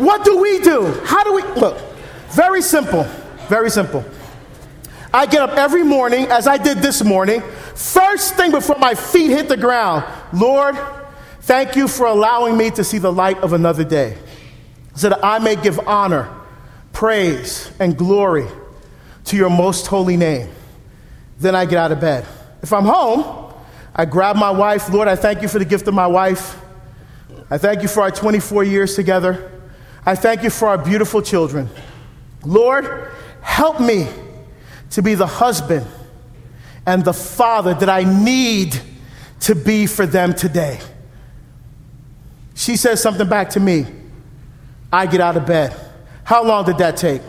What 0.06 0.26
do 0.26 0.38
we 0.38 0.60
do? 0.60 1.00
How 1.06 1.24
do 1.24 1.34
we 1.34 1.44
look? 1.60 1.80
Very 2.32 2.62
simple. 2.62 3.04
Very 3.48 3.70
simple. 3.70 4.04
I 5.14 5.26
get 5.26 5.42
up 5.42 5.58
every 5.58 5.84
morning, 5.84 6.28
as 6.28 6.48
I 6.48 6.58
did 6.58 6.78
this 6.78 7.04
morning, 7.04 7.42
first 7.76 8.36
thing 8.36 8.52
before 8.52 8.78
my 8.78 8.96
feet 8.96 9.30
hit 9.30 9.50
the 9.50 9.58
ground 9.58 10.06
Lord, 10.32 10.78
thank 11.42 11.76
you 11.76 11.88
for 11.88 12.06
allowing 12.06 12.58
me 12.58 12.72
to 12.72 12.84
see 12.84 12.98
the 12.98 13.12
light 13.12 13.38
of 13.40 13.54
another 13.54 13.84
day. 13.84 14.18
so 14.96 15.10
that 15.10 15.24
I 15.24 15.40
may 15.40 15.56
give 15.56 15.80
honor, 15.88 16.30
praise, 16.94 17.72
and 17.80 17.98
glory 17.98 18.48
to 19.26 19.38
your 19.38 19.50
most 19.50 19.88
holy 19.88 20.18
name. 20.18 20.50
Then 21.40 21.56
I 21.56 21.66
get 21.66 21.78
out 21.78 21.92
of 21.92 22.00
bed. 22.00 22.26
If 22.62 22.74
I'm 22.74 22.86
home, 22.86 23.54
I 23.96 24.06
grab 24.06 24.36
my 24.36 24.52
wife. 24.52 24.90
Lord, 24.90 25.08
I 25.08 25.16
thank 25.16 25.42
you 25.42 25.48
for 25.48 25.60
the 25.60 25.66
gift 25.66 25.88
of 25.88 25.94
my 25.94 26.08
wife. 26.08 26.58
I 27.50 27.58
thank 27.58 27.82
you 27.82 27.88
for 27.88 28.02
our 28.02 28.12
24 28.12 28.64
years 28.64 28.96
together. 28.96 29.52
I 30.06 30.16
thank 30.16 30.44
you 30.44 30.50
for 30.50 30.68
our 30.68 30.78
beautiful 30.78 31.22
children. 31.22 31.70
Lord, 32.44 33.12
help 33.42 33.80
me 33.80 34.08
to 34.92 35.02
be 35.02 35.16
the 35.16 35.28
husband 35.28 35.86
and 36.86 37.04
the 37.04 37.14
father 37.14 37.74
that 37.74 37.90
I 37.90 38.04
need 38.04 38.80
to 39.42 39.56
be 39.56 39.88
for 39.88 40.06
them 40.06 40.34
today. 40.34 40.80
She 42.56 42.76
says 42.76 43.02
something 43.02 43.28
back 43.28 43.52
to 43.52 43.60
me. 43.60 43.86
I 44.92 45.06
get 45.08 45.22
out 45.22 45.38
of 45.38 45.46
bed. 45.46 45.76
How 46.24 46.44
long 46.44 46.66
did 46.66 46.78
that 46.78 46.98
take? 46.98 47.22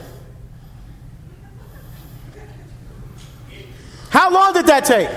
How 4.10 4.30
long 4.30 4.52
did 4.52 4.66
that 4.66 4.84
take? 4.84 5.08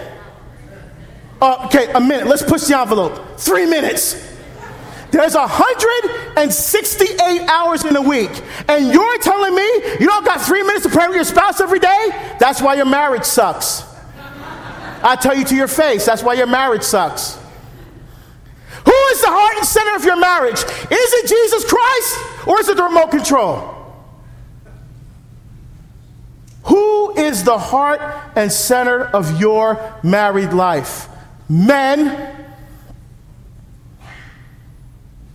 Uh, 1.41 1.65
okay, 1.65 1.91
a 1.91 1.99
minute. 1.99 2.27
Let's 2.27 2.43
push 2.43 2.63
the 2.63 2.77
envelope. 2.77 3.37
Three 3.37 3.65
minutes. 3.65 4.34
There's 5.15 5.33
168 5.33 7.47
hours 7.47 7.85
in 7.85 7.95
a 7.95 8.01
week, 8.01 8.31
and 8.67 8.91
you're 8.91 9.17
telling 9.19 9.55
me 9.55 9.63
you 9.97 10.07
don't 10.07 10.25
got 10.25 10.41
three 10.41 10.61
minutes 10.61 10.83
to 10.83 10.89
pray 10.89 11.07
with 11.07 11.15
your 11.15 11.23
spouse 11.23 11.61
every 11.61 11.79
day? 11.79 12.35
That's 12.37 12.61
why 12.61 12.73
your 12.73 12.85
marriage 12.85 13.23
sucks. 13.23 13.85
I 15.01 15.15
tell 15.15 15.33
you 15.33 15.45
to 15.45 15.55
your 15.55 15.69
face, 15.69 16.05
that's 16.05 16.21
why 16.21 16.33
your 16.33 16.47
marriage 16.47 16.83
sucks. 16.83 17.39
Who 18.83 18.91
is 18.91 19.21
the 19.21 19.29
heart 19.29 19.55
and 19.55 19.65
center 19.65 19.95
of 19.95 20.03
your 20.03 20.19
marriage? 20.19 20.61
Is 20.61 20.65
it 20.91 21.29
Jesus 21.29 21.63
Christ 21.63 22.19
or 22.45 22.59
is 22.59 22.67
it 22.67 22.75
the 22.75 22.83
remote 22.83 23.11
control? 23.11 23.73
Who 26.63 27.17
is 27.17 27.45
the 27.45 27.57
heart 27.57 28.01
and 28.35 28.51
center 28.51 29.05
of 29.05 29.39
your 29.39 29.79
married 30.03 30.51
life? 30.51 31.07
Men. 31.47 32.34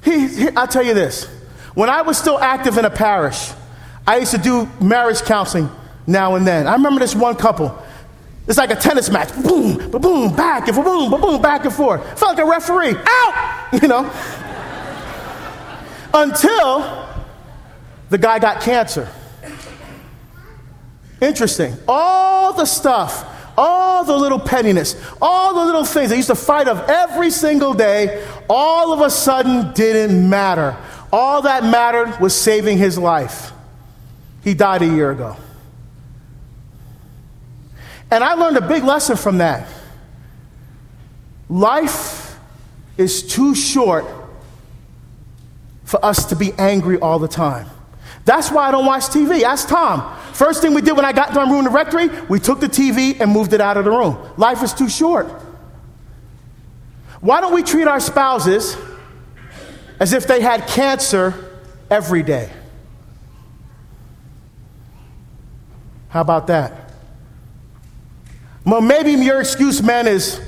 He, 0.03 0.29
he, 0.29 0.49
I'll 0.57 0.67
tell 0.67 0.85
you 0.85 0.95
this. 0.95 1.25
When 1.75 1.89
I 1.89 2.03
was 2.03 2.19
still 2.19 2.39
active 2.39 2.79
in 2.79 2.85
a 2.85 2.91
parish, 2.91 3.53
I 4.07 4.19
used 4.19 4.33
to 4.33 4.39
do 4.39 4.69
marriage 4.81 5.23
counseling 5.23 5.71
now 6.07 6.35
and 6.35 6.47
then. 6.47 6.67
I 6.67 6.73
remember 6.73 7.01
this 7.01 7.15
one 7.15 7.37
couple. 7.37 7.81
It's 8.47 8.59
like 8.59 8.71
a 8.71 8.77
tennis 8.77 9.11
match. 9.11 9.33
Boom, 9.45 9.91
boom, 9.91 10.35
back 10.35 10.67
and 10.67 10.77
boom, 10.77 11.11
boom, 11.21 11.41
back 11.41 11.65
and 11.65 11.73
forth. 11.73 12.03
Felt 12.19 12.37
like 12.37 12.45
a 12.45 12.49
referee. 12.49 12.97
Out! 13.07 13.57
You 13.81 13.87
know? 13.87 14.11
Until 16.13 17.09
the 18.09 18.19
guy 18.19 18.41
got 18.41 18.61
cancer. 18.61 19.09
Interesting. 21.21 21.77
All 21.87 22.53
the 22.53 22.65
stuff, 22.65 23.40
all 23.61 24.05
the 24.05 24.17
little 24.17 24.39
pettiness, 24.39 24.97
all 25.21 25.53
the 25.55 25.65
little 25.67 25.85
things 25.85 26.09
they 26.09 26.17
used 26.17 26.29
to 26.29 26.35
fight 26.35 26.67
of 26.67 26.89
every 26.89 27.31
single 27.31 27.75
day, 27.75 28.27
all 28.49 28.95
of 28.95 29.03
a 29.03 29.11
sudden 29.11 29.75
didn't 29.75 30.29
matter. 30.31 30.75
All 31.13 31.43
that 31.43 31.63
mattered 31.63 32.19
was 32.21 32.35
saving 32.35 32.79
his 32.79 32.97
life. 32.97 33.53
He 34.43 34.55
died 34.55 34.81
a 34.81 34.87
year 34.87 35.11
ago. 35.11 35.37
And 38.11 38.25
I 38.25 38.33
learned 38.33 38.57
a 38.57 38.67
big 38.67 38.83
lesson 38.83 39.19
from 39.19 39.39
that. 39.39 39.69
Life 41.51 42.39
is 42.97 43.23
too 43.23 43.55
short 43.55 44.07
for 45.85 46.03
us 46.03 46.25
to 46.27 46.37
be 46.37 46.53
angry 46.57 46.99
all 46.99 47.19
the 47.19 47.29
time. 47.29 47.67
That's 48.25 48.51
why 48.51 48.69
I 48.69 48.71
don't 48.71 48.87
watch 48.87 49.05
TV. 49.05 49.43
Ask 49.43 49.69
Tom. 49.69 50.17
First 50.33 50.63
thing 50.63 50.75
we 50.75 50.83
did 50.83 50.97
when 50.97 51.05
I 51.05 51.13
got 51.13 51.35
my 51.35 51.51
room 51.51 51.65
the 51.65 51.71
rectory, 51.71 52.09
we 52.29 52.39
took 52.39 52.61
the 52.61 52.69
TV 52.69 53.21
and 53.21 53.31
moved 53.31 53.53
it 53.53 53.61
out 53.61 53.77
of 53.77 53.85
the 53.85 53.91
room. 53.91 54.19
Life 54.37 54.63
is 54.63 54.73
too 54.73 54.89
short. 54.89 55.29
Why 57.21 57.41
don't 57.41 57.55
we 57.55 57.63
treat 57.63 57.87
our 57.87 58.01
spouses 58.01 58.77
as 59.99 60.13
if 60.13 60.27
they 60.27 60.41
had 60.41 60.67
cancer 60.67 61.61
every 61.91 62.23
day? 62.23 62.51
How 66.09 66.23
about 66.23 66.47
that? 66.49 66.93
Well, 68.65 68.81
maybe 68.81 69.13
your 69.13 69.41
excuse, 69.41 69.83
man, 69.83 70.07
is 70.07 70.41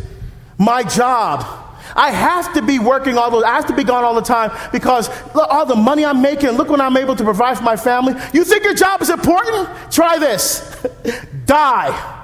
my 0.58 0.82
job. 0.82 1.61
I 1.94 2.10
have 2.10 2.54
to 2.54 2.62
be 2.62 2.78
working 2.78 3.16
all 3.16 3.30
those, 3.30 3.44
I 3.44 3.54
have 3.54 3.66
to 3.66 3.74
be 3.74 3.84
gone 3.84 4.04
all 4.04 4.14
the 4.14 4.22
time 4.22 4.50
because 4.72 5.08
look, 5.34 5.48
all 5.50 5.66
the 5.66 5.76
money 5.76 6.04
I'm 6.04 6.22
making, 6.22 6.50
look 6.50 6.68
what 6.68 6.80
I'm 6.80 6.96
able 6.96 7.16
to 7.16 7.24
provide 7.24 7.58
for 7.58 7.64
my 7.64 7.76
family. 7.76 8.14
You 8.32 8.44
think 8.44 8.64
your 8.64 8.74
job 8.74 9.02
is 9.02 9.10
important? 9.10 9.68
Try 9.90 10.18
this. 10.18 10.84
Die. 11.46 12.18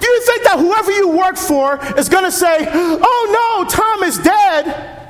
Do 0.00 0.10
you 0.10 0.22
think 0.22 0.42
that 0.44 0.58
whoever 0.58 0.90
you 0.92 1.08
work 1.16 1.36
for 1.36 1.82
is 1.98 2.10
going 2.10 2.24
to 2.24 2.32
say, 2.32 2.66
oh 2.70 3.64
no, 3.64 3.70
Tom 3.70 4.02
is 4.02 4.18
dead? 4.18 5.03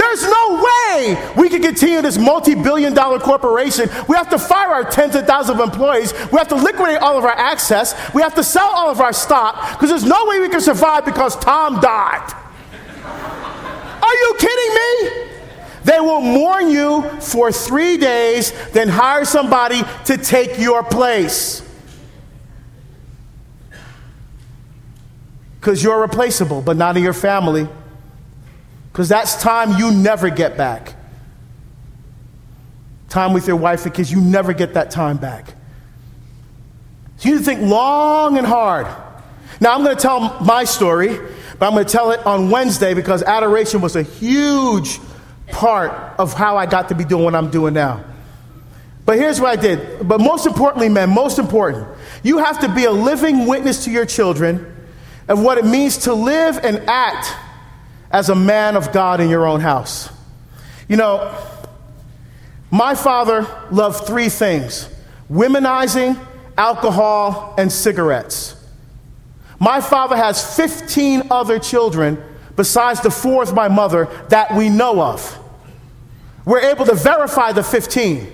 There's 0.00 0.22
no 0.22 0.64
way 0.64 1.32
we 1.36 1.50
can 1.50 1.60
continue 1.60 2.00
this 2.00 2.16
multi 2.16 2.54
billion 2.54 2.94
dollar 2.94 3.18
corporation. 3.18 3.90
We 4.08 4.16
have 4.16 4.30
to 4.30 4.38
fire 4.38 4.68
our 4.68 4.84
tens 4.84 5.14
of 5.14 5.26
thousands 5.26 5.60
of 5.60 5.68
employees. 5.68 6.14
We 6.32 6.38
have 6.38 6.48
to 6.48 6.54
liquidate 6.54 7.02
all 7.02 7.18
of 7.18 7.24
our 7.24 7.36
access. 7.36 7.94
We 8.14 8.22
have 8.22 8.34
to 8.36 8.42
sell 8.42 8.70
all 8.72 8.90
of 8.90 9.02
our 9.02 9.12
stock 9.12 9.72
because 9.72 9.90
there's 9.90 10.06
no 10.06 10.24
way 10.24 10.40
we 10.40 10.48
can 10.48 10.62
survive 10.62 11.04
because 11.04 11.36
Tom 11.36 11.80
died. 11.82 12.32
Are 14.02 14.14
you 14.14 14.36
kidding 14.38 14.74
me? 14.74 15.26
They 15.84 16.00
will 16.00 16.22
mourn 16.22 16.70
you 16.70 17.02
for 17.20 17.52
three 17.52 17.98
days, 17.98 18.54
then 18.70 18.88
hire 18.88 19.26
somebody 19.26 19.82
to 20.06 20.16
take 20.16 20.58
your 20.58 20.82
place. 20.82 21.62
Because 25.60 25.82
you're 25.82 26.00
replaceable, 26.00 26.62
but 26.62 26.78
not 26.78 26.96
in 26.96 27.02
your 27.02 27.12
family 27.12 27.68
because 28.92 29.08
that's 29.08 29.40
time 29.40 29.78
you 29.78 29.90
never 29.92 30.30
get 30.30 30.56
back. 30.56 30.94
Time 33.08 33.32
with 33.32 33.46
your 33.46 33.56
wife 33.56 33.84
and 33.84 33.94
kids, 33.94 34.10
you 34.10 34.20
never 34.20 34.52
get 34.52 34.74
that 34.74 34.90
time 34.90 35.16
back. 35.16 35.54
So 37.16 37.28
you 37.28 37.34
need 37.34 37.40
to 37.40 37.44
think 37.44 37.60
long 37.60 38.38
and 38.38 38.46
hard. 38.46 38.86
Now, 39.60 39.74
I'm 39.74 39.84
going 39.84 39.94
to 39.94 40.00
tell 40.00 40.40
my 40.40 40.64
story, 40.64 41.18
but 41.58 41.66
I'm 41.66 41.72
going 41.72 41.84
to 41.84 41.92
tell 41.92 42.12
it 42.12 42.24
on 42.24 42.50
Wednesday 42.50 42.94
because 42.94 43.22
adoration 43.22 43.80
was 43.80 43.94
a 43.94 44.02
huge 44.02 44.98
part 45.48 45.90
of 46.18 46.32
how 46.32 46.56
I 46.56 46.66
got 46.66 46.88
to 46.88 46.94
be 46.94 47.04
doing 47.04 47.24
what 47.24 47.34
I'm 47.34 47.50
doing 47.50 47.74
now. 47.74 48.04
But 49.04 49.18
here's 49.18 49.40
what 49.40 49.58
I 49.58 49.60
did. 49.60 50.06
But 50.06 50.20
most 50.20 50.46
importantly, 50.46 50.88
men, 50.88 51.10
most 51.10 51.38
important, 51.38 51.88
you 52.22 52.38
have 52.38 52.60
to 52.60 52.72
be 52.74 52.84
a 52.84 52.90
living 52.92 53.46
witness 53.46 53.84
to 53.84 53.90
your 53.90 54.06
children 54.06 54.74
of 55.28 55.42
what 55.42 55.58
it 55.58 55.66
means 55.66 55.98
to 55.98 56.14
live 56.14 56.58
and 56.62 56.78
act 56.88 57.34
as 58.10 58.28
a 58.28 58.34
man 58.34 58.76
of 58.76 58.92
God 58.92 59.20
in 59.20 59.28
your 59.28 59.46
own 59.46 59.60
house. 59.60 60.10
You 60.88 60.96
know, 60.96 61.34
my 62.70 62.94
father 62.94 63.46
loved 63.70 64.06
three 64.06 64.28
things 64.28 64.88
womenizing, 65.30 66.18
alcohol, 66.58 67.54
and 67.56 67.70
cigarettes. 67.70 68.56
My 69.60 69.80
father 69.80 70.16
has 70.16 70.56
15 70.56 71.24
other 71.30 71.58
children 71.58 72.22
besides 72.56 73.00
the 73.00 73.10
four 73.10 73.44
fourth, 73.44 73.54
my 73.54 73.68
mother, 73.68 74.08
that 74.28 74.54
we 74.54 74.68
know 74.68 75.00
of. 75.00 75.38
We're 76.44 76.60
able 76.60 76.84
to 76.86 76.94
verify 76.94 77.52
the 77.52 77.62
15, 77.62 78.30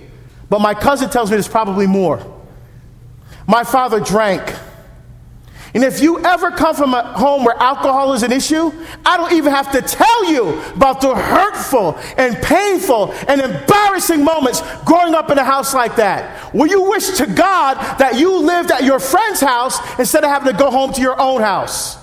but 0.49 0.61
my 0.61 0.75
cousin 0.75 1.11
tells 1.11 1.31
me 1.31 1.37
there's 1.37 1.49
probably 1.49 1.87
more. 1.87 2.25
My 3.47 3.63
father 3.63 4.01
drank. 4.01 4.43
And 5.77 5.85
if 5.85 6.01
you 6.01 6.25
ever 6.25 6.51
come 6.51 6.75
from 6.75 6.95
a 6.95 7.03
home 7.03 7.45
where 7.45 7.55
alcohol 7.55 8.15
is 8.15 8.23
an 8.23 8.33
issue, 8.33 8.73
I 9.05 9.19
don't 9.19 9.35
even 9.35 9.53
have 9.53 9.71
to 9.73 9.83
tell 9.83 10.33
you 10.33 10.59
about 10.75 11.03
the 11.03 11.15
hurtful 11.15 11.99
and 12.17 12.35
painful 12.43 13.13
and 13.29 13.43
embarrassing 13.43 14.25
moments 14.25 14.63
growing 14.87 15.15
up 15.15 15.29
in 15.29 15.37
a 15.37 15.45
house 15.45 15.75
like 15.75 15.97
that. 15.97 16.55
Where 16.55 16.67
you 16.67 16.89
wish 16.89 17.19
to 17.19 17.27
God 17.27 17.75
that 17.99 18.19
you 18.19 18.39
lived 18.39 18.71
at 18.71 18.85
your 18.85 18.99
friend's 18.99 19.43
house 19.43 19.79
instead 19.99 20.25
of 20.25 20.31
having 20.31 20.51
to 20.51 20.59
go 20.59 20.71
home 20.71 20.95
to 20.95 21.03
your 21.03 21.21
own 21.21 21.43
house. 21.43 21.99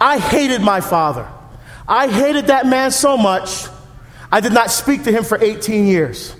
I 0.00 0.18
hated 0.18 0.62
my 0.62 0.80
father. 0.80 1.28
I 1.86 2.08
hated 2.08 2.48
that 2.48 2.66
man 2.66 2.90
so 2.90 3.16
much, 3.16 3.68
I 4.32 4.40
did 4.40 4.52
not 4.52 4.72
speak 4.72 5.04
to 5.04 5.12
him 5.12 5.22
for 5.22 5.40
18 5.40 5.86
years. 5.86 6.34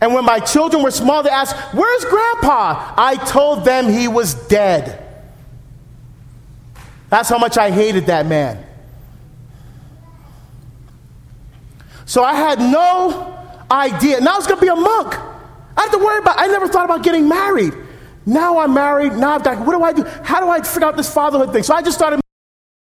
And 0.00 0.12
when 0.12 0.24
my 0.24 0.40
children 0.40 0.82
were 0.82 0.90
small, 0.90 1.22
they 1.22 1.30
asked, 1.30 1.56
Where's 1.74 2.04
grandpa? 2.04 2.94
I 2.96 3.16
told 3.26 3.64
them 3.64 3.88
he 3.88 4.08
was 4.08 4.34
dead. 4.48 5.02
That's 7.08 7.28
how 7.28 7.38
much 7.38 7.56
I 7.56 7.70
hated 7.70 8.06
that 8.06 8.26
man. 8.26 8.64
So 12.04 12.22
I 12.22 12.34
had 12.34 12.58
no 12.58 13.36
idea. 13.70 14.20
Now 14.20 14.34
I 14.34 14.36
was 14.36 14.46
going 14.46 14.60
to 14.60 14.64
be 14.64 14.68
a 14.70 14.76
monk. 14.76 15.14
I 15.76 15.82
had 15.82 15.90
to 15.92 15.98
worry 15.98 16.18
about 16.18 16.38
I 16.38 16.46
never 16.46 16.68
thought 16.68 16.84
about 16.84 17.02
getting 17.02 17.28
married. 17.28 17.74
Now 18.24 18.58
I'm 18.58 18.74
married. 18.74 19.12
Now 19.12 19.34
I've 19.34 19.44
got, 19.44 19.64
what 19.66 19.76
do 19.76 19.82
I 19.82 19.92
do? 19.92 20.04
How 20.24 20.40
do 20.40 20.48
I 20.48 20.60
figure 20.62 20.88
out 20.88 20.96
this 20.96 21.12
fatherhood 21.12 21.52
thing? 21.52 21.62
So 21.62 21.74
I 21.74 21.82
just 21.82 21.96
started 21.96 22.20